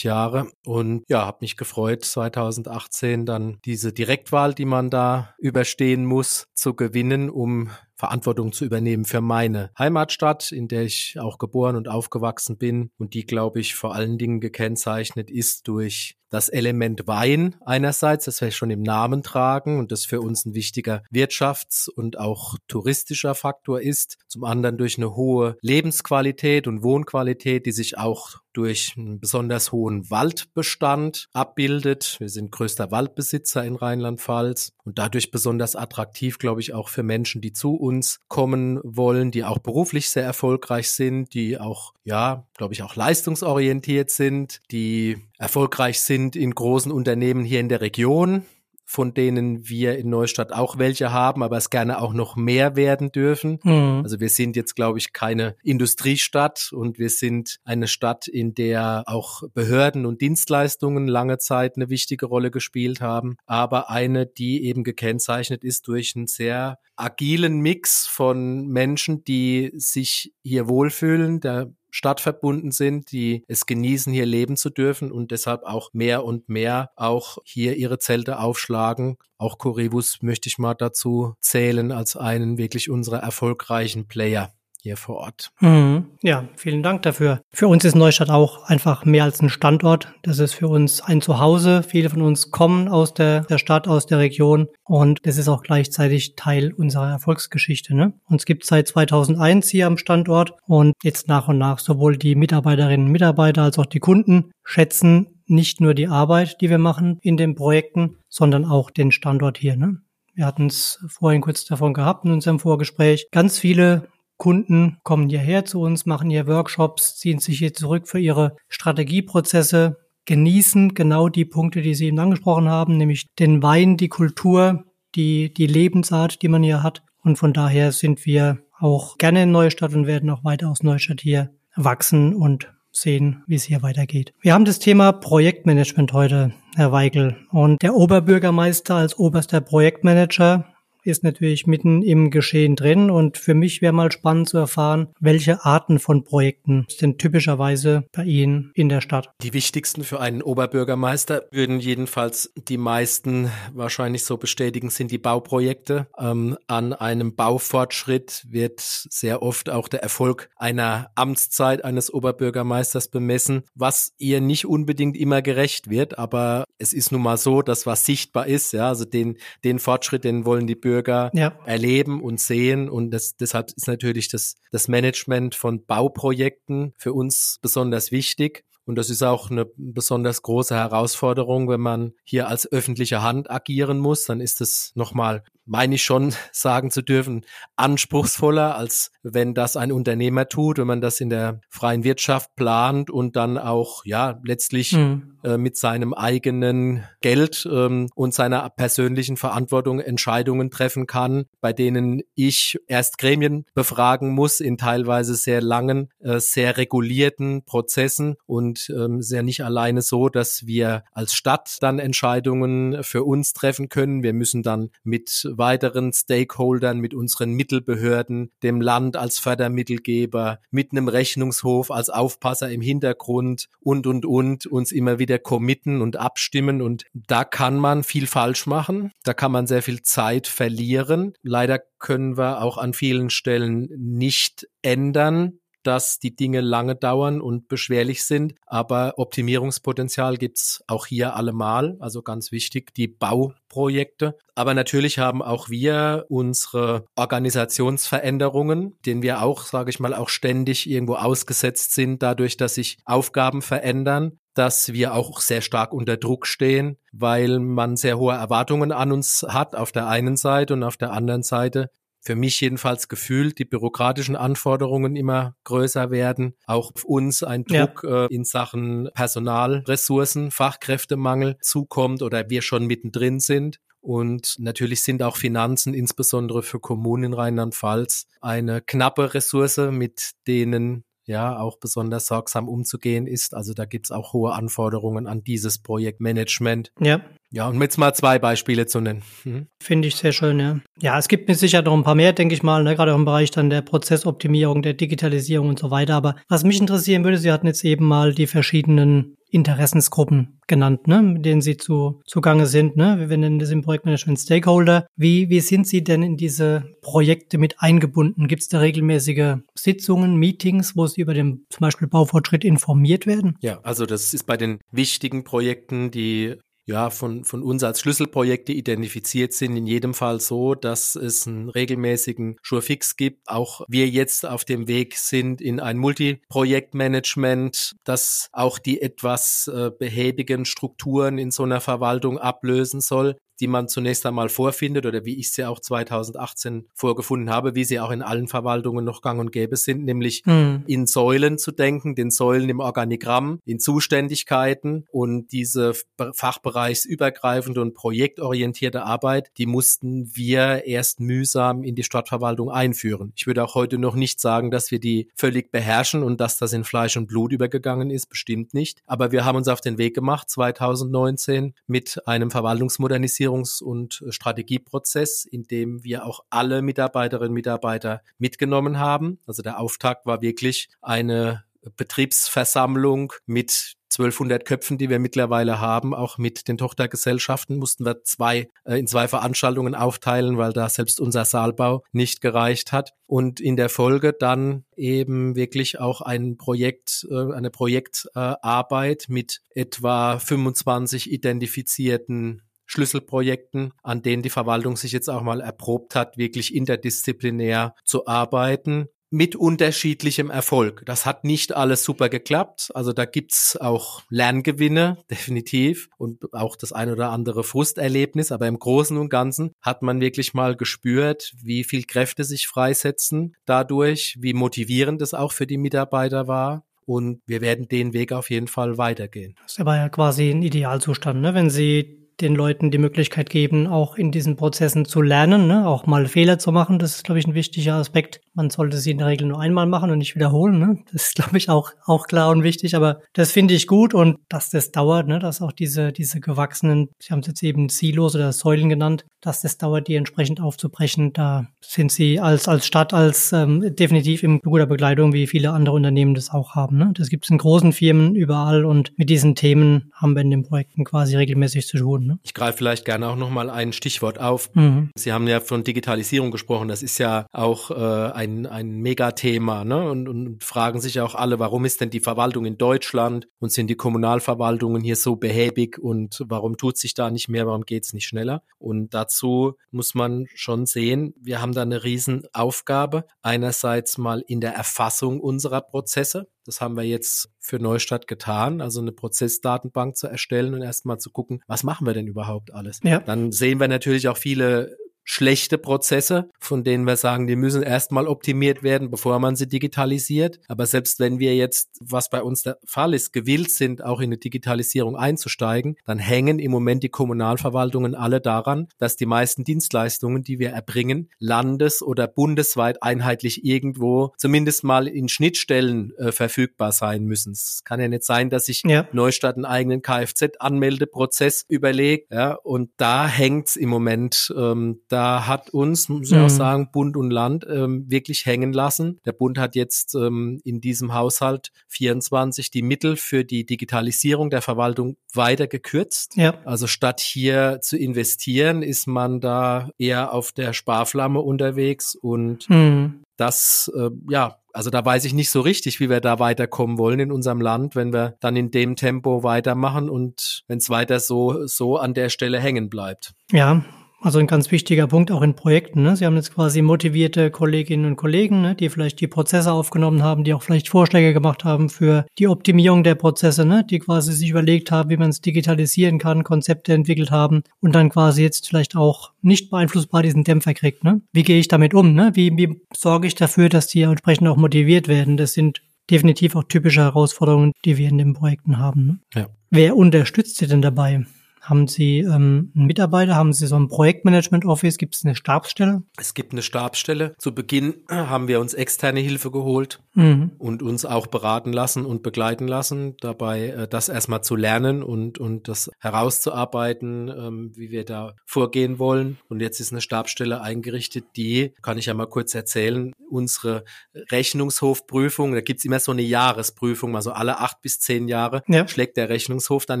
Jahre. 0.02 0.50
Und 0.64 1.04
ja, 1.08 1.26
habe 1.26 1.38
mich 1.40 1.56
gefreut, 1.56 2.04
2018 2.04 3.26
dann 3.26 3.58
diese 3.64 3.92
Direktwahl, 3.92 4.54
die 4.54 4.64
man 4.64 4.90
da 4.90 5.34
überstehen 5.38 6.04
muss, 6.04 6.46
zu 6.54 6.74
gewinnen, 6.74 7.30
um 7.30 7.70
Verantwortung 8.00 8.52
zu 8.52 8.64
übernehmen 8.64 9.04
für 9.04 9.20
meine 9.20 9.70
Heimatstadt, 9.78 10.52
in 10.52 10.68
der 10.68 10.82
ich 10.82 11.16
auch 11.20 11.38
geboren 11.38 11.76
und 11.76 11.86
aufgewachsen 11.86 12.56
bin 12.56 12.90
und 12.98 13.14
die, 13.14 13.26
glaube 13.26 13.60
ich, 13.60 13.74
vor 13.74 13.94
allen 13.94 14.18
Dingen 14.18 14.40
gekennzeichnet 14.40 15.30
ist 15.30 15.68
durch 15.68 16.16
das 16.30 16.48
Element 16.48 17.06
Wein 17.06 17.56
einerseits, 17.66 18.24
das 18.24 18.40
wir 18.40 18.52
schon 18.52 18.70
im 18.70 18.82
Namen 18.82 19.22
tragen 19.22 19.78
und 19.78 19.92
das 19.92 20.04
für 20.04 20.20
uns 20.20 20.46
ein 20.46 20.54
wichtiger 20.54 21.02
Wirtschafts- 21.12 21.90
und 21.90 22.18
auch 22.18 22.56
touristischer 22.68 23.34
Faktor 23.34 23.80
ist. 23.80 24.16
Zum 24.28 24.44
anderen 24.44 24.78
durch 24.78 24.96
eine 24.96 25.16
hohe 25.16 25.56
Lebensqualität 25.60 26.68
und 26.68 26.82
Wohnqualität, 26.82 27.66
die 27.66 27.72
sich 27.72 27.98
auch 27.98 28.36
durch 28.52 28.94
einen 28.96 29.20
besonders 29.20 29.72
hohen 29.72 30.08
Waldbestand 30.10 31.28
abbildet. 31.32 32.16
Wir 32.18 32.28
sind 32.28 32.50
größter 32.50 32.90
Waldbesitzer 32.90 33.64
in 33.64 33.76
Rheinland-Pfalz 33.76 34.72
und 34.84 34.98
dadurch 34.98 35.30
besonders 35.30 35.76
attraktiv, 35.76 36.38
glaube 36.38 36.60
ich, 36.60 36.72
auch 36.72 36.88
für 36.88 37.02
Menschen, 37.02 37.40
die 37.40 37.52
zu 37.52 37.74
uns 37.74 38.20
kommen 38.28 38.80
wollen, 38.82 39.30
die 39.30 39.44
auch 39.44 39.58
beruflich 39.58 40.10
sehr 40.10 40.24
erfolgreich 40.24 40.90
sind, 40.90 41.34
die 41.34 41.58
auch, 41.58 41.94
ja, 42.04 42.46
glaube 42.56 42.74
ich, 42.74 42.82
auch 42.82 42.96
leistungsorientiert 42.96 44.10
sind, 44.10 44.60
die 44.70 45.18
erfolgreich 45.38 46.00
sind 46.00 46.36
in 46.36 46.54
großen 46.54 46.92
Unternehmen 46.92 47.44
hier 47.44 47.60
in 47.60 47.68
der 47.68 47.80
Region, 47.80 48.44
von 48.90 49.14
denen 49.14 49.68
wir 49.68 49.96
in 49.98 50.10
Neustadt 50.10 50.52
auch 50.52 50.76
welche 50.76 51.12
haben, 51.12 51.44
aber 51.44 51.56
es 51.56 51.70
gerne 51.70 52.02
auch 52.02 52.12
noch 52.12 52.34
mehr 52.34 52.74
werden 52.74 53.12
dürfen. 53.12 53.60
Mhm. 53.62 54.00
Also 54.02 54.18
wir 54.18 54.28
sind 54.28 54.56
jetzt, 54.56 54.74
glaube 54.74 54.98
ich, 54.98 55.12
keine 55.12 55.54
Industriestadt 55.62 56.72
und 56.72 56.98
wir 56.98 57.08
sind 57.08 57.60
eine 57.62 57.86
Stadt, 57.86 58.26
in 58.26 58.52
der 58.52 59.04
auch 59.06 59.44
Behörden 59.54 60.06
und 60.06 60.20
Dienstleistungen 60.20 61.06
lange 61.06 61.38
Zeit 61.38 61.76
eine 61.76 61.88
wichtige 61.88 62.26
Rolle 62.26 62.50
gespielt 62.50 63.00
haben, 63.00 63.36
aber 63.46 63.90
eine, 63.90 64.26
die 64.26 64.64
eben 64.64 64.82
gekennzeichnet 64.82 65.62
ist 65.62 65.86
durch 65.86 66.16
einen 66.16 66.26
sehr 66.26 66.78
agilen 67.00 67.60
Mix 67.60 68.06
von 68.06 68.66
Menschen, 68.68 69.24
die 69.24 69.72
sich 69.74 70.32
hier 70.42 70.68
wohlfühlen, 70.68 71.40
der 71.40 71.72
stadtverbunden 71.90 72.70
sind, 72.70 73.10
die 73.12 73.44
es 73.48 73.66
genießen, 73.66 74.12
hier 74.12 74.26
leben 74.26 74.56
zu 74.56 74.70
dürfen 74.70 75.10
und 75.10 75.30
deshalb 75.30 75.64
auch 75.64 75.90
mehr 75.92 76.24
und 76.24 76.48
mehr 76.48 76.90
auch 76.96 77.38
hier 77.44 77.76
ihre 77.76 77.98
Zelte 77.98 78.38
aufschlagen. 78.38 79.16
Auch 79.38 79.58
Corivus 79.58 80.22
möchte 80.22 80.48
ich 80.48 80.58
mal 80.58 80.74
dazu 80.74 81.34
zählen 81.40 81.90
als 81.92 82.16
einen 82.16 82.58
wirklich 82.58 82.90
unserer 82.90 83.18
erfolgreichen 83.18 84.06
Player 84.06 84.52
hier 84.82 84.96
vor 84.96 85.16
Ort. 85.16 85.50
Mhm. 85.60 86.06
Ja, 86.22 86.48
vielen 86.56 86.82
Dank 86.82 87.02
dafür. 87.02 87.40
Für 87.52 87.68
uns 87.68 87.84
ist 87.84 87.94
Neustadt 87.94 88.30
auch 88.30 88.64
einfach 88.64 89.04
mehr 89.04 89.24
als 89.24 89.40
ein 89.40 89.48
Standort. 89.48 90.12
Das 90.22 90.38
ist 90.38 90.54
für 90.54 90.68
uns 90.68 91.00
ein 91.00 91.20
Zuhause. 91.20 91.82
Viele 91.82 92.10
von 92.10 92.22
uns 92.22 92.50
kommen 92.50 92.88
aus 92.88 93.14
der, 93.14 93.42
der 93.42 93.58
Stadt, 93.58 93.88
aus 93.88 94.06
der 94.06 94.18
Region 94.18 94.68
und 94.84 95.20
das 95.24 95.38
ist 95.38 95.48
auch 95.48 95.62
gleichzeitig 95.62 96.34
Teil 96.36 96.72
unserer 96.72 97.10
Erfolgsgeschichte. 97.10 97.94
Ne? 97.94 98.12
Uns 98.28 98.44
gibt 98.44 98.64
seit 98.64 98.88
2001 98.88 99.68
hier 99.68 99.86
am 99.86 99.98
Standort 99.98 100.54
und 100.66 100.94
jetzt 101.02 101.28
nach 101.28 101.48
und 101.48 101.58
nach 101.58 101.78
sowohl 101.78 102.16
die 102.16 102.34
Mitarbeiterinnen 102.34 103.06
und 103.06 103.12
Mitarbeiter 103.12 103.62
als 103.62 103.78
auch 103.78 103.86
die 103.86 104.00
Kunden 104.00 104.50
schätzen 104.64 105.40
nicht 105.50 105.80
nur 105.80 105.94
die 105.94 106.06
Arbeit, 106.06 106.60
die 106.60 106.70
wir 106.70 106.78
machen 106.78 107.18
in 107.22 107.36
den 107.36 107.56
Projekten, 107.56 108.16
sondern 108.28 108.64
auch 108.64 108.90
den 108.90 109.10
Standort 109.10 109.58
hier. 109.58 109.76
Ne? 109.76 110.00
Wir 110.34 110.46
hatten 110.46 110.66
es 110.66 111.04
vorhin 111.08 111.40
kurz 111.42 111.64
davon 111.64 111.92
gehabt 111.92 112.24
in 112.24 112.30
unserem 112.30 112.60
Vorgespräch. 112.60 113.26
Ganz 113.32 113.58
viele 113.58 114.08
Kunden 114.40 114.96
kommen 115.04 115.28
hierher 115.28 115.66
zu 115.66 115.82
uns, 115.82 116.06
machen 116.06 116.30
hier 116.30 116.46
Workshops, 116.48 117.16
ziehen 117.16 117.38
sich 117.38 117.58
hier 117.58 117.74
zurück 117.74 118.08
für 118.08 118.18
ihre 118.18 118.56
Strategieprozesse, 118.68 119.98
genießen 120.24 120.94
genau 120.94 121.28
die 121.28 121.44
Punkte, 121.44 121.82
die 121.82 121.94
Sie 121.94 122.06
eben 122.06 122.18
angesprochen 122.18 122.68
haben, 122.68 122.96
nämlich 122.96 123.26
den 123.38 123.62
Wein, 123.62 123.98
die 123.98 124.08
Kultur, 124.08 124.84
die, 125.14 125.52
die 125.52 125.66
Lebensart, 125.66 126.40
die 126.40 126.48
man 126.48 126.62
hier 126.62 126.82
hat. 126.82 127.02
Und 127.22 127.36
von 127.36 127.52
daher 127.52 127.92
sind 127.92 128.24
wir 128.24 128.58
auch 128.78 129.18
gerne 129.18 129.42
in 129.42 129.52
Neustadt 129.52 129.94
und 129.94 130.06
werden 130.06 130.30
auch 130.30 130.42
weiter 130.42 130.70
aus 130.70 130.82
Neustadt 130.82 131.20
hier 131.20 131.50
wachsen 131.76 132.34
und 132.34 132.72
sehen, 132.92 133.44
wie 133.46 133.56
es 133.56 133.64
hier 133.64 133.82
weitergeht. 133.82 134.32
Wir 134.40 134.54
haben 134.54 134.64
das 134.64 134.78
Thema 134.78 135.12
Projektmanagement 135.12 136.14
heute, 136.14 136.54
Herr 136.76 136.92
Weigel. 136.92 137.36
Und 137.50 137.82
der 137.82 137.94
Oberbürgermeister 137.94 138.94
als 138.94 139.18
oberster 139.18 139.60
Projektmanager 139.60 140.64
ist 141.04 141.24
natürlich 141.24 141.66
mitten 141.66 142.02
im 142.02 142.30
Geschehen 142.30 142.76
drin 142.76 143.10
und 143.10 143.38
für 143.38 143.54
mich 143.54 143.82
wäre 143.82 143.92
mal 143.92 144.12
spannend 144.12 144.48
zu 144.48 144.58
erfahren, 144.58 145.08
welche 145.20 145.64
Arten 145.64 145.98
von 145.98 146.24
Projekten 146.24 146.86
sind 146.88 147.18
typischerweise 147.18 148.04
bei 148.12 148.24
Ihnen 148.24 148.70
in 148.74 148.88
der 148.88 149.00
Stadt. 149.00 149.30
Die 149.42 149.52
wichtigsten 149.54 150.04
für 150.04 150.20
einen 150.20 150.42
Oberbürgermeister 150.42 151.44
würden 151.50 151.80
jedenfalls 151.80 152.52
die 152.56 152.76
meisten 152.76 153.50
wahrscheinlich 153.72 154.24
so 154.24 154.36
bestätigen, 154.36 154.90
sind 154.90 155.10
die 155.10 155.18
Bauprojekte. 155.18 156.06
Ähm, 156.18 156.56
an 156.66 156.92
einem 156.92 157.34
Baufortschritt 157.34 158.44
wird 158.48 158.80
sehr 158.80 159.42
oft 159.42 159.70
auch 159.70 159.88
der 159.88 160.02
Erfolg 160.02 160.50
einer 160.56 161.10
Amtszeit 161.14 161.84
eines 161.84 162.12
Oberbürgermeisters 162.12 163.08
bemessen, 163.08 163.62
was 163.74 164.12
ihr 164.18 164.40
nicht 164.40 164.66
unbedingt 164.66 165.16
immer 165.16 165.42
gerecht 165.42 165.88
wird, 165.90 166.18
aber 166.18 166.64
es 166.78 166.92
ist 166.92 167.12
nun 167.12 167.22
mal 167.22 167.36
so, 167.36 167.62
dass 167.62 167.86
was 167.86 168.04
sichtbar 168.04 168.46
ist, 168.46 168.72
ja, 168.72 168.88
also 168.88 169.04
den, 169.04 169.38
den 169.64 169.78
Fortschritt, 169.78 170.24
den 170.24 170.44
wollen 170.44 170.66
die 170.66 170.74
Bürger 170.74 170.89
ja. 171.34 171.58
erleben 171.64 172.22
und 172.22 172.40
sehen 172.40 172.88
und 172.88 173.10
das, 173.10 173.36
deshalb 173.36 173.70
ist 173.76 173.86
natürlich 173.86 174.28
das, 174.28 174.56
das 174.70 174.88
Management 174.88 175.54
von 175.54 175.84
Bauprojekten 175.84 176.94
für 176.96 177.12
uns 177.12 177.58
besonders 177.62 178.10
wichtig. 178.10 178.64
Und 178.86 178.96
das 178.96 179.08
ist 179.08 179.22
auch 179.22 179.50
eine 179.50 179.66
besonders 179.76 180.42
große 180.42 180.74
Herausforderung, 180.74 181.68
wenn 181.68 181.80
man 181.80 182.12
hier 182.24 182.48
als 182.48 182.70
öffentliche 182.72 183.22
Hand 183.22 183.48
agieren 183.48 183.98
muss. 184.00 184.24
Dann 184.24 184.40
ist 184.40 184.60
es 184.60 184.90
nochmal 184.96 185.44
meine 185.70 185.94
ich 185.94 186.02
schon 186.02 186.34
sagen 186.52 186.90
zu 186.90 187.00
dürfen, 187.00 187.46
anspruchsvoller, 187.76 188.76
als 188.76 189.12
wenn 189.22 189.54
das 189.54 189.76
ein 189.76 189.92
Unternehmer 189.92 190.48
tut, 190.48 190.78
wenn 190.78 190.86
man 190.86 191.00
das 191.00 191.20
in 191.20 191.30
der 191.30 191.60
freien 191.68 192.04
Wirtschaft 192.04 192.54
plant 192.56 193.10
und 193.10 193.36
dann 193.36 193.56
auch, 193.56 194.04
ja, 194.04 194.40
letztlich 194.44 194.92
mhm. 194.92 195.38
äh, 195.44 195.56
mit 195.56 195.76
seinem 195.76 196.12
eigenen 196.12 197.04
Geld 197.20 197.68
ähm, 197.70 198.08
und 198.14 198.34
seiner 198.34 198.68
persönlichen 198.70 199.36
Verantwortung 199.36 200.00
Entscheidungen 200.00 200.70
treffen 200.70 201.06
kann, 201.06 201.44
bei 201.60 201.72
denen 201.72 202.22
ich 202.34 202.78
erst 202.88 203.18
Gremien 203.18 203.64
befragen 203.74 204.30
muss 204.30 204.60
in 204.60 204.76
teilweise 204.76 205.36
sehr 205.36 205.60
langen, 205.60 206.08
äh, 206.18 206.40
sehr 206.40 206.78
regulierten 206.78 207.64
Prozessen 207.64 208.36
und 208.46 208.90
ähm, 208.90 209.22
sehr 209.22 209.44
nicht 209.44 209.64
alleine 209.64 210.02
so, 210.02 210.28
dass 210.28 210.66
wir 210.66 211.04
als 211.12 211.34
Stadt 211.34 211.76
dann 211.80 212.00
Entscheidungen 212.00 213.04
für 213.04 213.22
uns 213.22 213.52
treffen 213.52 213.88
können. 213.88 214.24
Wir 214.24 214.32
müssen 214.32 214.64
dann 214.64 214.90
mit 215.04 215.46
weiteren 215.60 216.12
Stakeholdern, 216.12 216.98
mit 216.98 217.14
unseren 217.14 217.52
Mittelbehörden, 217.52 218.50
dem 218.64 218.80
Land 218.80 219.16
als 219.16 219.38
Fördermittelgeber, 219.38 220.58
mit 220.72 220.90
einem 220.90 221.06
Rechnungshof 221.06 221.92
als 221.92 222.10
Aufpasser 222.10 222.68
im 222.68 222.80
Hintergrund 222.80 223.68
und, 223.78 224.08
und, 224.08 224.26
und 224.26 224.66
uns 224.66 224.90
immer 224.90 225.20
wieder 225.20 225.38
committen 225.38 226.02
und 226.02 226.16
abstimmen. 226.16 226.82
Und 226.82 227.04
da 227.14 227.44
kann 227.44 227.76
man 227.76 228.02
viel 228.02 228.26
falsch 228.26 228.66
machen. 228.66 229.12
Da 229.22 229.34
kann 229.34 229.52
man 229.52 229.68
sehr 229.68 229.82
viel 229.82 230.02
Zeit 230.02 230.48
verlieren. 230.48 231.34
Leider 231.42 231.78
können 232.00 232.36
wir 232.36 232.62
auch 232.62 232.78
an 232.78 232.94
vielen 232.94 233.30
Stellen 233.30 233.88
nicht 233.96 234.66
ändern, 234.82 235.59
dass 235.82 236.18
die 236.18 236.34
Dinge 236.34 236.60
lange 236.60 236.94
dauern 236.94 237.40
und 237.40 237.68
beschwerlich 237.68 238.24
sind. 238.24 238.54
Aber 238.66 239.14
Optimierungspotenzial 239.16 240.36
gibt's 240.36 240.82
auch 240.86 241.06
hier 241.06 241.36
allemal. 241.36 241.96
Also 242.00 242.22
ganz 242.22 242.52
wichtig, 242.52 242.94
die 242.94 243.08
Bauprojekte. 243.08 244.38
Aber 244.54 244.74
natürlich 244.74 245.18
haben 245.18 245.42
auch 245.42 245.70
wir 245.70 246.26
unsere 246.28 247.06
Organisationsveränderungen, 247.16 248.96
denen 249.06 249.22
wir 249.22 249.42
auch, 249.42 249.62
sage 249.62 249.90
ich 249.90 250.00
mal, 250.00 250.14
auch 250.14 250.28
ständig 250.28 250.88
irgendwo 250.88 251.14
ausgesetzt 251.14 251.94
sind, 251.94 252.22
dadurch, 252.22 252.56
dass 252.56 252.74
sich 252.74 252.98
Aufgaben 253.04 253.62
verändern 253.62 254.38
dass 254.54 254.92
wir 254.92 255.14
auch 255.14 255.40
sehr 255.40 255.60
stark 255.60 255.92
unter 255.92 256.16
Druck 256.16 256.46
stehen, 256.46 256.96
weil 257.12 257.60
man 257.60 257.96
sehr 257.96 258.18
hohe 258.18 258.34
Erwartungen 258.34 258.92
an 258.92 259.12
uns 259.12 259.46
hat 259.48 259.74
auf 259.74 259.92
der 259.92 260.08
einen 260.08 260.36
Seite 260.36 260.74
und 260.74 260.82
auf 260.82 260.96
der 260.96 261.12
anderen 261.12 261.42
Seite 261.42 261.90
für 262.20 262.36
mich 262.36 262.60
jedenfalls 262.60 263.08
gefühlt 263.08 263.58
die 263.58 263.64
bürokratischen 263.64 264.36
Anforderungen 264.36 265.16
immer 265.16 265.56
größer 265.64 266.10
werden. 266.10 266.54
Auch 266.66 266.92
auf 266.94 267.04
uns 267.04 267.42
ein 267.42 267.64
Druck 267.64 268.02
ja. 268.04 268.26
äh, 268.26 268.34
in 268.34 268.44
Sachen 268.44 269.08
Personalressourcen, 269.14 270.50
Fachkräftemangel 270.50 271.56
zukommt 271.60 272.22
oder 272.22 272.50
wir 272.50 272.62
schon 272.62 272.86
mittendrin 272.86 273.40
sind. 273.40 273.80
Und 274.00 274.56
natürlich 274.58 275.02
sind 275.02 275.22
auch 275.22 275.36
Finanzen, 275.36 275.92
insbesondere 275.92 276.62
für 276.62 276.80
Kommunen 276.80 277.24
in 277.24 277.34
Rheinland-Pfalz, 277.34 278.26
eine 278.40 278.80
knappe 278.80 279.34
Ressource, 279.34 279.78
mit 279.90 280.30
denen 280.46 281.04
ja 281.24 281.58
auch 281.58 281.78
besonders 281.78 282.26
sorgsam 282.26 282.68
umzugehen 282.68 283.26
ist. 283.26 283.54
Also 283.54 283.74
da 283.74 283.84
gibt's 283.84 284.10
auch 284.10 284.32
hohe 284.32 284.52
Anforderungen 284.52 285.26
an 285.26 285.44
dieses 285.44 285.78
Projektmanagement. 285.78 286.92
Ja. 286.98 287.20
Ja, 287.52 287.68
und 287.68 287.80
jetzt 287.82 287.98
mal 287.98 288.14
zwei 288.14 288.38
Beispiele 288.38 288.86
zu 288.86 289.00
nennen. 289.00 289.22
Mhm. 289.44 289.66
Finde 289.82 290.08
ich 290.08 290.16
sehr 290.16 290.32
schön, 290.32 290.60
ja. 290.60 290.80
Ja, 291.00 291.18
es 291.18 291.26
gibt 291.26 291.48
mit 291.48 291.58
Sicherheit 291.58 291.86
noch 291.86 291.94
ein 291.94 292.04
paar 292.04 292.14
mehr, 292.14 292.32
denke 292.32 292.54
ich 292.54 292.62
mal, 292.62 292.84
ne? 292.84 292.94
gerade 292.94 293.12
auch 293.12 293.18
im 293.18 293.24
Bereich 293.24 293.50
dann 293.50 293.70
der 293.70 293.82
Prozessoptimierung, 293.82 294.82
der 294.82 294.94
Digitalisierung 294.94 295.68
und 295.68 295.78
so 295.78 295.90
weiter. 295.90 296.14
Aber 296.14 296.36
was 296.48 296.62
mich 296.62 296.80
interessieren 296.80 297.24
würde, 297.24 297.38
Sie 297.38 297.50
hatten 297.50 297.66
jetzt 297.66 297.84
eben 297.84 298.06
mal 298.06 298.34
die 298.34 298.46
verschiedenen 298.46 299.36
Interessensgruppen 299.50 300.60
genannt, 300.68 301.08
ne, 301.08 301.22
mit 301.22 301.44
denen 301.44 301.60
Sie 301.60 301.76
zu, 301.76 302.20
zugange 302.24 302.66
sind. 302.66 302.96
Ne? 302.96 303.28
Wir 303.28 303.36
nennen 303.36 303.58
das 303.58 303.70
im 303.70 303.82
Projektmanagement 303.82 304.38
Stakeholder. 304.38 305.06
Wie, 305.16 305.50
wie 305.50 305.58
sind 305.58 305.88
Sie 305.88 306.04
denn 306.04 306.22
in 306.22 306.36
diese 306.36 306.84
Projekte 307.02 307.58
mit 307.58 307.80
eingebunden? 307.80 308.46
Gibt 308.46 308.62
es 308.62 308.68
da 308.68 308.78
regelmäßige 308.78 309.56
Sitzungen, 309.74 310.36
Meetings, 310.36 310.96
wo 310.96 311.08
Sie 311.08 311.20
über 311.20 311.34
den 311.34 311.66
zum 311.68 311.80
Beispiel 311.80 312.06
Baufortschritt 312.06 312.64
informiert 312.64 313.26
werden? 313.26 313.56
Ja, 313.60 313.80
also 313.82 314.06
das 314.06 314.32
ist 314.32 314.46
bei 314.46 314.56
den 314.56 314.78
wichtigen 314.92 315.42
Projekten, 315.42 316.12
die 316.12 316.54
ja, 316.90 317.08
von, 317.10 317.44
von 317.44 317.62
uns 317.62 317.84
als 317.84 318.00
Schlüsselprojekte 318.00 318.72
identifiziert 318.72 319.52
sind, 319.52 319.76
in 319.76 319.86
jedem 319.86 320.12
Fall 320.12 320.40
so, 320.40 320.74
dass 320.74 321.14
es 321.14 321.46
einen 321.46 321.70
regelmäßigen 321.70 322.56
Surefix 322.64 323.16
gibt. 323.16 323.48
Auch 323.48 323.82
wir 323.88 324.08
jetzt 324.08 324.44
auf 324.44 324.64
dem 324.64 324.88
Weg 324.88 325.16
sind 325.16 325.60
in 325.60 325.78
ein 325.78 325.98
Multiprojektmanagement, 325.98 327.92
das 328.04 328.48
auch 328.52 328.78
die 328.78 329.00
etwas 329.00 329.70
äh, 329.72 329.90
behäbigen 329.96 330.64
Strukturen 330.64 331.38
in 331.38 331.52
so 331.52 331.62
einer 331.62 331.80
Verwaltung 331.80 332.38
ablösen 332.38 333.00
soll 333.00 333.36
die 333.60 333.66
man 333.66 333.88
zunächst 333.88 334.26
einmal 334.26 334.48
vorfindet 334.48 335.06
oder 335.06 335.24
wie 335.24 335.38
ich 335.38 335.52
sie 335.52 335.64
auch 335.64 335.80
2018 335.80 336.86
vorgefunden 336.94 337.50
habe, 337.50 337.74
wie 337.74 337.84
sie 337.84 338.00
auch 338.00 338.10
in 338.10 338.22
allen 338.22 338.48
Verwaltungen 338.48 339.04
noch 339.04 339.22
gang 339.22 339.38
und 339.40 339.52
gäbe 339.52 339.76
sind, 339.76 340.04
nämlich 340.04 340.42
mhm. 340.46 340.84
in 340.86 341.06
Säulen 341.06 341.58
zu 341.58 341.72
denken, 341.72 342.14
den 342.14 342.30
Säulen 342.30 342.68
im 342.68 342.80
Organigramm, 342.80 343.60
in 343.64 343.78
Zuständigkeiten 343.78 345.04
und 345.10 345.52
diese 345.52 345.92
fachbereichsübergreifende 346.32 347.80
und 347.80 347.94
projektorientierte 347.94 349.04
Arbeit, 349.04 349.50
die 349.58 349.66
mussten 349.66 350.34
wir 350.34 350.84
erst 350.86 351.20
mühsam 351.20 351.84
in 351.84 351.94
die 351.94 352.02
Stadtverwaltung 352.02 352.70
einführen. 352.70 353.32
Ich 353.36 353.46
würde 353.46 353.62
auch 353.62 353.74
heute 353.74 353.98
noch 353.98 354.14
nicht 354.14 354.40
sagen, 354.40 354.70
dass 354.70 354.90
wir 354.90 355.00
die 355.00 355.28
völlig 355.36 355.70
beherrschen 355.70 356.22
und 356.22 356.40
dass 356.40 356.56
das 356.56 356.72
in 356.72 356.84
Fleisch 356.84 357.16
und 357.16 357.26
Blut 357.26 357.52
übergegangen 357.52 358.10
ist, 358.10 358.28
bestimmt 358.28 358.74
nicht. 358.74 359.02
Aber 359.06 359.32
wir 359.32 359.44
haben 359.44 359.56
uns 359.56 359.68
auf 359.68 359.80
den 359.80 359.98
Weg 359.98 360.14
gemacht 360.14 360.48
2019 360.48 361.74
mit 361.86 362.26
einem 362.26 362.50
Verwaltungsmodernisierung 362.50 363.49
Organisierungs- 363.50 363.82
und 363.82 364.22
äh, 364.26 364.32
Strategieprozess, 364.32 365.44
in 365.44 365.64
dem 365.64 366.04
wir 366.04 366.24
auch 366.24 366.40
alle 366.50 366.82
Mitarbeiterinnen 366.82 367.50
und 367.50 367.54
Mitarbeiter 367.54 368.22
mitgenommen 368.38 368.98
haben. 368.98 369.38
Also 369.46 369.62
der 369.62 369.78
Auftakt 369.78 370.26
war 370.26 370.42
wirklich 370.42 370.88
eine 371.02 371.64
Betriebsversammlung 371.96 373.32
mit 373.46 373.96
1200 374.12 374.64
Köpfen, 374.64 374.98
die 374.98 375.08
wir 375.08 375.20
mittlerweile 375.20 375.80
haben, 375.80 376.14
auch 376.14 376.36
mit 376.36 376.66
den 376.66 376.76
Tochtergesellschaften, 376.76 377.78
mussten 377.78 378.04
wir 378.04 378.24
zwei 378.24 378.68
äh, 378.84 378.98
in 378.98 379.06
zwei 379.06 379.28
Veranstaltungen 379.28 379.94
aufteilen, 379.94 380.58
weil 380.58 380.72
da 380.72 380.88
selbst 380.88 381.20
unser 381.20 381.44
Saalbau 381.44 382.02
nicht 382.10 382.40
gereicht 382.40 382.90
hat. 382.90 383.12
Und 383.26 383.60
in 383.60 383.76
der 383.76 383.88
Folge 383.88 384.32
dann 384.32 384.84
eben 384.96 385.54
wirklich 385.54 386.00
auch 386.00 386.20
ein 386.20 386.56
Projekt, 386.56 387.26
äh, 387.30 387.52
eine 387.52 387.70
Projektarbeit 387.70 389.26
mit 389.28 389.60
etwa 389.70 390.40
25 390.40 391.30
identifizierten 391.30 392.62
Schlüsselprojekten, 392.90 393.92
an 394.02 394.22
denen 394.22 394.42
die 394.42 394.50
Verwaltung 394.50 394.96
sich 394.96 395.12
jetzt 395.12 395.30
auch 395.30 395.42
mal 395.42 395.60
erprobt 395.60 396.16
hat, 396.16 396.36
wirklich 396.36 396.74
interdisziplinär 396.74 397.94
zu 398.04 398.26
arbeiten 398.26 399.06
mit 399.30 399.54
unterschiedlichem 399.54 400.50
Erfolg. 400.50 401.04
Das 401.06 401.24
hat 401.24 401.44
nicht 401.44 401.76
alles 401.76 402.02
super 402.02 402.28
geklappt. 402.28 402.90
Also 402.94 403.12
da 403.12 403.26
gibt's 403.26 403.76
auch 403.76 404.22
Lerngewinne, 404.28 405.18
definitiv, 405.30 406.08
und 406.18 406.52
auch 406.52 406.74
das 406.74 406.92
ein 406.92 407.12
oder 407.12 407.30
andere 407.30 407.62
Frusterlebnis. 407.62 408.50
Aber 408.50 408.66
im 408.66 408.80
Großen 408.80 409.16
und 409.16 409.28
Ganzen 409.28 409.72
hat 409.80 410.02
man 410.02 410.20
wirklich 410.20 410.52
mal 410.52 410.74
gespürt, 410.74 411.52
wie 411.62 411.84
viel 411.84 412.02
Kräfte 412.04 412.42
sich 412.42 412.66
freisetzen 412.66 413.54
dadurch, 413.66 414.36
wie 414.40 414.52
motivierend 414.52 415.22
es 415.22 415.32
auch 415.32 415.52
für 415.52 415.68
die 415.68 415.78
Mitarbeiter 415.78 416.48
war. 416.48 416.84
Und 417.06 417.40
wir 417.46 417.60
werden 417.60 417.86
den 417.86 418.12
Weg 418.12 418.32
auf 418.32 418.50
jeden 418.50 418.68
Fall 418.68 418.98
weitergehen. 418.98 419.54
Das 419.62 419.84
war 419.84 419.96
ja 419.96 420.08
quasi 420.08 420.50
ein 420.50 420.62
Idealzustand, 420.62 421.40
ne? 421.40 421.54
wenn 421.54 421.70
Sie 421.70 422.19
den 422.40 422.54
Leuten 422.54 422.90
die 422.90 422.98
Möglichkeit 422.98 423.50
geben, 423.50 423.86
auch 423.86 424.16
in 424.16 424.30
diesen 424.30 424.56
Prozessen 424.56 425.04
zu 425.04 425.22
lernen, 425.22 425.66
ne? 425.66 425.86
auch 425.86 426.06
mal 426.06 426.26
Fehler 426.26 426.58
zu 426.58 426.72
machen. 426.72 426.98
Das 426.98 427.16
ist, 427.16 427.24
glaube 427.24 427.38
ich, 427.38 427.46
ein 427.46 427.54
wichtiger 427.54 427.94
Aspekt. 427.94 428.40
Man 428.54 428.70
sollte 428.70 428.98
sie 428.98 429.12
in 429.12 429.18
der 429.18 429.26
Regel 429.26 429.48
nur 429.48 429.60
einmal 429.60 429.86
machen 429.86 430.10
und 430.10 430.18
nicht 430.18 430.34
wiederholen. 430.34 430.78
Ne? 430.78 430.98
Das 431.12 431.28
ist, 431.28 431.34
glaube 431.34 431.58
ich, 431.58 431.68
auch, 431.68 431.92
auch 432.04 432.26
klar 432.26 432.50
und 432.50 432.62
wichtig. 432.62 432.96
Aber 432.96 433.20
das 433.32 433.52
finde 433.52 433.74
ich 433.74 433.86
gut 433.86 434.14
und 434.14 434.38
dass 434.48 434.70
das 434.70 434.90
dauert, 434.90 435.28
ne? 435.28 435.38
dass 435.38 435.62
auch 435.62 435.72
diese, 435.72 436.12
diese 436.12 436.40
gewachsenen, 436.40 437.08
Sie 437.18 437.32
haben 437.32 437.40
es 437.40 437.48
jetzt 437.48 437.62
eben 437.62 437.88
Silos 437.88 438.34
oder 438.34 438.52
Säulen 438.52 438.88
genannt, 438.88 439.24
dass 439.40 439.62
das 439.62 439.78
dauert, 439.78 440.08
die 440.08 440.14
entsprechend 440.14 440.60
aufzubrechen. 440.60 441.32
Da 441.32 441.66
sind 441.80 442.12
Sie 442.12 442.40
als, 442.40 442.68
als 442.68 442.86
Stadt 442.86 443.14
als 443.14 443.52
ähm, 443.52 443.94
definitiv 443.94 444.42
in 444.42 444.60
guter 444.60 444.86
Begleitung, 444.86 445.32
wie 445.32 445.46
viele 445.46 445.70
andere 445.70 445.94
Unternehmen 445.94 446.34
das 446.34 446.50
auch 446.50 446.74
haben. 446.74 446.98
Ne? 446.98 447.12
Das 447.14 447.28
gibt 447.28 447.44
es 447.44 447.50
in 447.50 447.58
großen 447.58 447.92
Firmen 447.92 448.34
überall 448.34 448.84
und 448.84 449.12
mit 449.18 449.30
diesen 449.30 449.54
Themen 449.54 450.12
haben 450.14 450.34
wir 450.34 450.42
in 450.42 450.50
den 450.50 450.62
Projekten 450.64 451.04
quasi 451.04 451.36
regelmäßig 451.36 451.86
zu 451.86 451.98
tun. 451.98 452.26
Ne? 452.26 452.38
Ich 452.42 452.54
greife 452.54 452.78
vielleicht 452.78 453.04
gerne 453.04 453.28
auch 453.28 453.36
nochmal 453.36 453.70
ein 453.70 453.92
Stichwort 453.92 454.38
auf. 454.38 454.74
Mhm. 454.74 455.10
Sie 455.14 455.32
haben 455.32 455.48
ja 455.48 455.60
von 455.60 455.84
Digitalisierung 455.84 456.50
gesprochen. 456.50 456.88
Das 456.88 457.02
ist 457.02 457.18
ja 457.18 457.46
auch 457.52 457.90
äh, 457.90 458.32
ein, 458.32 458.66
ein 458.66 458.98
Megathema 458.98 459.84
ne? 459.84 460.10
und, 460.10 460.28
und 460.28 460.62
fragen 460.62 461.00
sich 461.00 461.20
auch 461.20 461.34
alle, 461.34 461.58
warum 461.58 461.84
ist 461.84 462.00
denn 462.00 462.10
die 462.10 462.20
Verwaltung 462.20 462.64
in 462.66 462.78
Deutschland 462.78 463.48
und 463.58 463.72
sind 463.72 463.88
die 463.88 463.96
Kommunalverwaltungen 463.96 465.02
hier 465.02 465.16
so 465.16 465.36
behäbig 465.36 465.98
und 465.98 466.44
warum 466.46 466.76
tut 466.76 466.98
sich 466.98 467.14
da 467.14 467.30
nicht 467.30 467.48
mehr, 467.48 467.66
warum 467.66 467.82
geht 467.82 468.04
es 468.04 468.12
nicht 468.12 468.26
schneller? 468.26 468.62
Und 468.78 469.14
dazu 469.30 469.76
muss 469.90 470.14
man 470.14 470.46
schon 470.54 470.86
sehen, 470.86 471.34
wir 471.40 471.62
haben 471.62 471.72
da 471.72 471.82
eine 471.82 472.02
Riesenaufgabe. 472.02 473.24
Einerseits 473.42 474.18
mal 474.18 474.42
in 474.46 474.60
der 474.60 474.74
Erfassung 474.74 475.40
unserer 475.40 475.80
Prozesse. 475.80 476.48
Das 476.64 476.80
haben 476.80 476.96
wir 476.96 477.04
jetzt 477.04 477.50
für 477.60 477.78
Neustadt 477.78 478.26
getan, 478.26 478.80
also 478.80 479.00
eine 479.00 479.12
Prozessdatenbank 479.12 480.16
zu 480.16 480.26
erstellen 480.26 480.74
und 480.74 480.82
erstmal 480.82 481.18
zu 481.18 481.30
gucken, 481.30 481.62
was 481.66 481.84
machen 481.84 482.06
wir 482.06 482.14
denn 482.14 482.26
überhaupt 482.26 482.74
alles. 482.74 483.00
Ja. 483.04 483.20
Dann 483.20 483.52
sehen 483.52 483.80
wir 483.80 483.88
natürlich 483.88 484.28
auch 484.28 484.36
viele 484.36 484.96
schlechte 485.24 485.78
Prozesse, 485.78 486.50
von 486.58 486.82
denen 486.82 487.04
wir 487.04 487.16
sagen, 487.16 487.46
die 487.46 487.56
müssen 487.56 487.82
erstmal 487.82 488.26
optimiert 488.26 488.82
werden, 488.82 489.10
bevor 489.10 489.38
man 489.38 489.56
sie 489.56 489.68
digitalisiert. 489.68 490.60
Aber 490.68 490.86
selbst 490.86 491.20
wenn 491.20 491.38
wir 491.38 491.54
jetzt, 491.54 491.90
was 492.00 492.28
bei 492.30 492.42
uns 492.42 492.62
der 492.62 492.78
Fall 492.84 493.14
ist, 493.14 493.32
gewillt 493.32 493.70
sind, 493.70 494.02
auch 494.02 494.20
in 494.20 494.30
eine 494.30 494.38
Digitalisierung 494.38 495.16
einzusteigen, 495.16 495.96
dann 496.04 496.18
hängen 496.18 496.58
im 496.58 496.70
Moment 496.70 497.02
die 497.02 497.08
Kommunalverwaltungen 497.08 498.14
alle 498.14 498.40
daran, 498.40 498.88
dass 498.98 499.16
die 499.16 499.26
meisten 499.26 499.64
Dienstleistungen, 499.64 500.42
die 500.42 500.58
wir 500.58 500.70
erbringen, 500.70 501.30
landes- 501.38 502.02
oder 502.02 502.26
bundesweit 502.26 503.02
einheitlich 503.02 503.64
irgendwo 503.64 504.32
zumindest 504.36 504.84
mal 504.84 505.06
in 505.06 505.28
Schnittstellen 505.28 506.12
äh, 506.16 506.32
verfügbar 506.32 506.92
sein 506.92 507.24
müssen. 507.24 507.52
Es 507.52 507.82
kann 507.84 508.00
ja 508.00 508.08
nicht 508.08 508.24
sein, 508.24 508.50
dass 508.50 508.66
sich 508.66 508.82
ja. 508.84 509.06
Neustadt 509.12 509.56
einen 509.56 509.64
eigenen 509.64 510.02
Kfz-Anmeldeprozess 510.02 511.66
überlegt, 511.68 512.32
ja, 512.32 512.54
und 512.54 512.90
da 512.96 513.28
hängt's 513.28 513.76
im 513.76 513.88
Moment 513.88 514.52
ähm, 514.56 515.00
da 515.08 515.19
hat 515.20 515.70
uns, 515.70 516.08
muss 516.08 516.30
ich 516.30 516.36
mhm. 516.36 516.44
auch 516.44 516.50
sagen, 516.50 516.90
Bund 516.92 517.16
und 517.16 517.30
Land 517.30 517.66
ähm, 517.68 518.10
wirklich 518.10 518.46
hängen 518.46 518.72
lassen. 518.72 519.20
Der 519.24 519.32
Bund 519.32 519.58
hat 519.58 519.74
jetzt 519.74 520.14
ähm, 520.14 520.60
in 520.64 520.80
diesem 520.80 521.14
Haushalt 521.14 521.72
24 521.88 522.70
die 522.70 522.82
Mittel 522.82 523.16
für 523.16 523.44
die 523.44 523.64
Digitalisierung 523.64 524.50
der 524.50 524.62
Verwaltung 524.62 525.16
weiter 525.34 525.66
gekürzt. 525.66 526.36
Ja. 526.36 526.54
Also 526.64 526.86
statt 526.86 527.20
hier 527.20 527.80
zu 527.80 527.96
investieren, 527.96 528.82
ist 528.82 529.06
man 529.06 529.40
da 529.40 529.90
eher 529.98 530.32
auf 530.32 530.52
der 530.52 530.72
Sparflamme 530.72 531.40
unterwegs 531.40 532.14
und 532.14 532.68
mhm. 532.68 533.22
das, 533.36 533.90
äh, 533.94 534.10
ja, 534.28 534.56
also 534.72 534.90
da 534.90 535.04
weiß 535.04 535.24
ich 535.24 535.32
nicht 535.32 535.50
so 535.50 535.60
richtig, 535.60 536.00
wie 536.00 536.10
wir 536.10 536.20
da 536.20 536.38
weiterkommen 536.38 536.98
wollen 536.98 537.20
in 537.20 537.32
unserem 537.32 537.60
Land, 537.60 537.96
wenn 537.96 538.12
wir 538.12 538.36
dann 538.40 538.56
in 538.56 538.70
dem 538.70 538.96
Tempo 538.96 539.42
weitermachen 539.42 540.08
und 540.08 540.62
wenn 540.68 540.78
es 540.78 540.90
weiter 540.90 541.20
so, 541.20 541.66
so 541.66 541.96
an 541.96 542.14
der 542.14 542.28
Stelle 542.28 542.60
hängen 542.60 542.88
bleibt. 542.88 543.32
Ja, 543.50 543.82
also 544.20 544.38
ein 544.38 544.46
ganz 544.46 544.70
wichtiger 544.70 545.06
Punkt 545.06 545.30
auch 545.30 545.42
in 545.42 545.54
Projekten. 545.54 546.02
Ne? 546.02 546.16
Sie 546.16 546.26
haben 546.26 546.36
jetzt 546.36 546.54
quasi 546.54 546.82
motivierte 546.82 547.50
Kolleginnen 547.50 548.04
und 548.04 548.16
Kollegen, 548.16 548.60
ne? 548.60 548.74
die 548.74 548.88
vielleicht 548.88 549.20
die 549.20 549.26
Prozesse 549.26 549.72
aufgenommen 549.72 550.22
haben, 550.22 550.44
die 550.44 550.54
auch 550.54 550.62
vielleicht 550.62 550.88
Vorschläge 550.88 551.32
gemacht 551.32 551.64
haben 551.64 551.88
für 551.88 552.26
die 552.38 552.46
Optimierung 552.46 553.02
der 553.02 553.14
Prozesse, 553.14 553.64
ne? 553.64 553.84
die 553.88 553.98
quasi 553.98 554.32
sich 554.32 554.50
überlegt 554.50 554.90
haben, 554.90 555.10
wie 555.10 555.16
man 555.16 555.30
es 555.30 555.40
digitalisieren 555.40 556.18
kann, 556.18 556.44
Konzepte 556.44 556.92
entwickelt 556.92 557.30
haben 557.30 557.62
und 557.80 557.94
dann 557.94 558.10
quasi 558.10 558.42
jetzt 558.42 558.68
vielleicht 558.68 558.94
auch 558.94 559.32
nicht 559.40 559.70
beeinflussbar 559.70 560.22
diesen 560.22 560.44
Dämpfer 560.44 560.74
kriegt. 560.74 561.02
Ne? 561.02 561.22
Wie 561.32 561.42
gehe 561.42 561.58
ich 561.58 561.68
damit 561.68 561.94
um? 561.94 562.14
Ne? 562.14 562.32
Wie, 562.34 562.56
wie 562.56 562.80
sorge 562.94 563.26
ich 563.26 563.34
dafür, 563.34 563.68
dass 563.68 563.86
die 563.86 564.02
entsprechend 564.02 564.48
auch 564.48 564.56
motiviert 564.56 565.08
werden? 565.08 565.36
Das 565.36 565.54
sind 565.54 565.82
definitiv 566.10 566.56
auch 566.56 566.64
typische 566.64 567.00
Herausforderungen, 567.00 567.72
die 567.84 567.96
wir 567.96 568.08
in 568.08 568.18
den 568.18 568.34
Projekten 568.34 568.78
haben. 568.78 569.06
Ne? 569.06 569.18
Ja. 569.34 569.46
Wer 569.70 569.96
unterstützt 569.96 570.56
Sie 570.56 570.66
denn 570.66 570.82
dabei? 570.82 571.24
Haben 571.60 571.88
Sie 571.88 572.20
ähm, 572.20 572.72
einen 572.74 572.86
Mitarbeiter? 572.86 573.34
Haben 573.36 573.52
Sie 573.52 573.66
so 573.66 573.76
ein 573.76 573.88
Projektmanagement-Office? 573.88 574.96
Gibt 574.96 575.14
es 575.14 575.24
eine 575.24 575.34
Stabsstelle? 575.34 576.02
Es 576.16 576.34
gibt 576.34 576.52
eine 576.52 576.62
Stabsstelle. 576.62 577.34
Zu 577.38 577.54
Beginn 577.54 577.94
haben 578.08 578.48
wir 578.48 578.60
uns 578.60 578.74
externe 578.74 579.20
Hilfe 579.20 579.50
geholt 579.50 580.00
mhm. 580.14 580.52
und 580.58 580.82
uns 580.82 581.04
auch 581.04 581.26
beraten 581.26 581.72
lassen 581.72 582.06
und 582.06 582.22
begleiten 582.22 582.66
lassen, 582.66 583.16
dabei 583.20 583.68
äh, 583.68 583.88
das 583.88 584.08
erstmal 584.08 584.42
zu 584.42 584.56
lernen 584.56 585.02
und, 585.02 585.38
und 585.38 585.68
das 585.68 585.90
herauszuarbeiten, 585.98 587.28
ähm, 587.28 587.72
wie 587.74 587.90
wir 587.90 588.04
da 588.04 588.34
vorgehen 588.46 588.98
wollen. 588.98 589.38
Und 589.48 589.60
jetzt 589.60 589.80
ist 589.80 589.92
eine 589.92 590.00
Stabsstelle 590.00 590.62
eingerichtet, 590.62 591.24
die, 591.36 591.74
kann 591.82 591.98
ich 591.98 592.06
ja 592.06 592.14
mal 592.14 592.26
kurz 592.26 592.54
erzählen, 592.54 593.12
unsere 593.30 593.84
Rechnungshofprüfung, 594.14 595.54
da 595.54 595.60
gibt's 595.60 595.84
immer 595.84 596.00
so 596.00 596.12
eine 596.12 596.22
Jahresprüfung, 596.22 597.14
also 597.16 597.32
alle 597.32 597.58
acht 597.58 597.80
bis 597.80 598.00
zehn 598.00 598.28
Jahre 598.28 598.62
ja. 598.68 598.86
schlägt 598.88 599.16
der 599.16 599.28
Rechnungshof 599.28 599.86
dann 599.86 600.00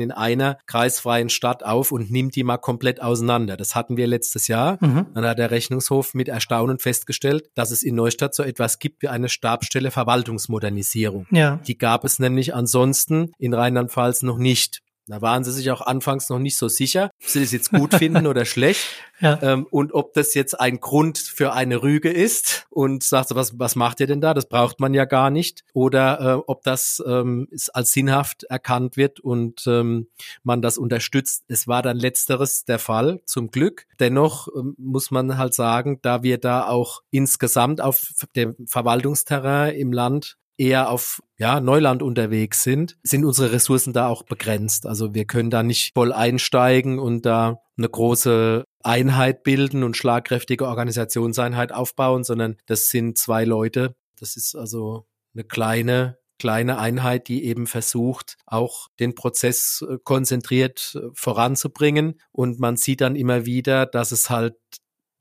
in 0.00 0.10
einer 0.10 0.58
kreisfreien 0.66 1.30
Stadt 1.30 1.59
auf 1.64 1.92
und 1.92 2.10
nimmt 2.10 2.36
die 2.36 2.44
mal 2.44 2.58
komplett 2.58 3.02
auseinander. 3.02 3.56
Das 3.56 3.74
hatten 3.74 3.96
wir 3.96 4.06
letztes 4.06 4.48
Jahr. 4.48 4.78
Mhm. 4.80 5.06
Dann 5.14 5.24
hat 5.24 5.38
der 5.38 5.50
Rechnungshof 5.50 6.14
mit 6.14 6.28
Erstaunen 6.28 6.78
festgestellt, 6.78 7.50
dass 7.54 7.70
es 7.70 7.82
in 7.82 7.94
Neustadt 7.94 8.34
so 8.34 8.42
etwas 8.42 8.78
gibt 8.78 9.02
wie 9.02 9.08
eine 9.08 9.28
Stabsstelle 9.28 9.90
Verwaltungsmodernisierung. 9.90 11.26
Ja. 11.30 11.56
Die 11.66 11.78
gab 11.78 12.04
es 12.04 12.18
nämlich 12.18 12.54
ansonsten 12.54 13.32
in 13.38 13.54
Rheinland-Pfalz 13.54 14.22
noch 14.22 14.38
nicht. 14.38 14.82
Da 15.10 15.20
waren 15.20 15.44
sie 15.44 15.52
sich 15.52 15.70
auch 15.70 15.80
anfangs 15.80 16.28
noch 16.28 16.38
nicht 16.38 16.56
so 16.56 16.68
sicher, 16.68 17.10
ob 17.22 17.28
sie 17.28 17.40
das 17.40 17.52
jetzt 17.52 17.70
gut 17.70 17.94
finden 17.94 18.26
oder 18.26 18.44
schlecht. 18.44 18.86
Ja. 19.22 19.38
Ähm, 19.42 19.66
und 19.70 19.92
ob 19.92 20.14
das 20.14 20.32
jetzt 20.32 20.58
ein 20.58 20.80
Grund 20.80 21.18
für 21.18 21.52
eine 21.52 21.82
Rüge 21.82 22.10
ist 22.10 22.66
und 22.70 23.02
sagt 23.02 23.28
so, 23.28 23.34
was, 23.34 23.58
was 23.58 23.76
macht 23.76 24.00
ihr 24.00 24.06
denn 24.06 24.22
da? 24.22 24.32
Das 24.32 24.48
braucht 24.48 24.80
man 24.80 24.94
ja 24.94 25.04
gar 25.04 25.28
nicht. 25.28 25.62
Oder 25.74 26.20
äh, 26.20 26.42
ob 26.46 26.62
das 26.62 27.02
ähm, 27.06 27.46
als 27.74 27.92
sinnhaft 27.92 28.44
erkannt 28.44 28.96
wird 28.96 29.20
und 29.20 29.66
ähm, 29.66 30.06
man 30.42 30.62
das 30.62 30.78
unterstützt. 30.78 31.44
Es 31.48 31.68
war 31.68 31.82
dann 31.82 31.98
letzteres 31.98 32.64
der 32.64 32.78
Fall, 32.78 33.20
zum 33.26 33.50
Glück. 33.50 33.86
Dennoch 33.98 34.48
ähm, 34.56 34.74
muss 34.78 35.10
man 35.10 35.36
halt 35.36 35.52
sagen, 35.52 35.98
da 36.00 36.22
wir 36.22 36.38
da 36.38 36.66
auch 36.66 37.02
insgesamt 37.10 37.82
auf 37.82 38.14
dem 38.34 38.56
Verwaltungsterrain 38.66 39.74
im 39.74 39.92
Land 39.92 40.38
eher 40.60 40.90
auf 40.90 41.22
ja, 41.38 41.58
Neuland 41.58 42.02
unterwegs 42.02 42.62
sind, 42.62 42.98
sind 43.02 43.24
unsere 43.24 43.52
Ressourcen 43.52 43.94
da 43.94 44.08
auch 44.08 44.22
begrenzt. 44.22 44.86
Also 44.86 45.14
wir 45.14 45.24
können 45.24 45.48
da 45.48 45.62
nicht 45.62 45.94
voll 45.94 46.12
einsteigen 46.12 46.98
und 46.98 47.24
da 47.24 47.62
eine 47.78 47.88
große 47.88 48.64
Einheit 48.82 49.42
bilden 49.42 49.82
und 49.82 49.96
schlagkräftige 49.96 50.66
Organisationseinheit 50.66 51.72
aufbauen, 51.72 52.24
sondern 52.24 52.56
das 52.66 52.90
sind 52.90 53.16
zwei 53.16 53.44
Leute. 53.44 53.96
Das 54.18 54.36
ist 54.36 54.54
also 54.54 55.06
eine 55.34 55.44
kleine 55.44 56.18
kleine 56.38 56.78
Einheit, 56.78 57.28
die 57.28 57.44
eben 57.44 57.66
versucht, 57.66 58.38
auch 58.46 58.88
den 58.98 59.14
Prozess 59.14 59.84
äh, 59.86 59.98
konzentriert 60.02 60.96
äh, 60.96 61.10
voranzubringen. 61.12 62.18
Und 62.32 62.58
man 62.58 62.78
sieht 62.78 63.02
dann 63.02 63.14
immer 63.14 63.44
wieder, 63.44 63.84
dass 63.84 64.10
es 64.10 64.30
halt 64.30 64.54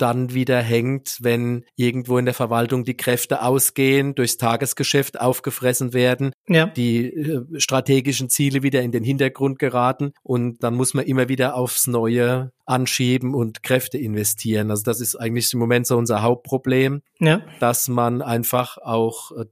dann 0.01 0.33
wieder 0.33 0.61
hängt, 0.61 1.17
wenn 1.21 1.65
irgendwo 1.75 2.17
in 2.17 2.25
der 2.25 2.33
Verwaltung 2.33 2.83
die 2.83 2.97
Kräfte 2.97 3.41
ausgehen, 3.43 4.15
durchs 4.15 4.37
Tagesgeschäft 4.37 5.19
aufgefressen 5.19 5.93
werden, 5.93 6.31
ja. 6.47 6.67
die 6.67 7.05
äh, 7.05 7.59
strategischen 7.59 8.29
Ziele 8.29 8.63
wieder 8.63 8.81
in 8.81 8.91
den 8.91 9.03
Hintergrund 9.03 9.59
geraten 9.59 10.13
und 10.23 10.63
dann 10.63 10.75
muss 10.75 10.93
man 10.93 11.05
immer 11.05 11.29
wieder 11.29 11.55
aufs 11.55 11.87
Neue 11.87 12.51
anschieben 12.65 13.33
und 13.33 13.63
Kräfte 13.63 13.97
investieren. 13.97 14.69
Also 14.69 14.83
das 14.83 15.01
ist 15.01 15.15
eigentlich 15.15 15.51
im 15.53 15.59
Moment 15.59 15.87
so 15.87 15.97
unser 15.97 16.21
Hauptproblem, 16.21 17.01
ja. 17.19 17.41
dass 17.59 17.87
man 17.87 18.21
einfach 18.21 18.77
auch 18.77 19.31
äh, 19.31 19.45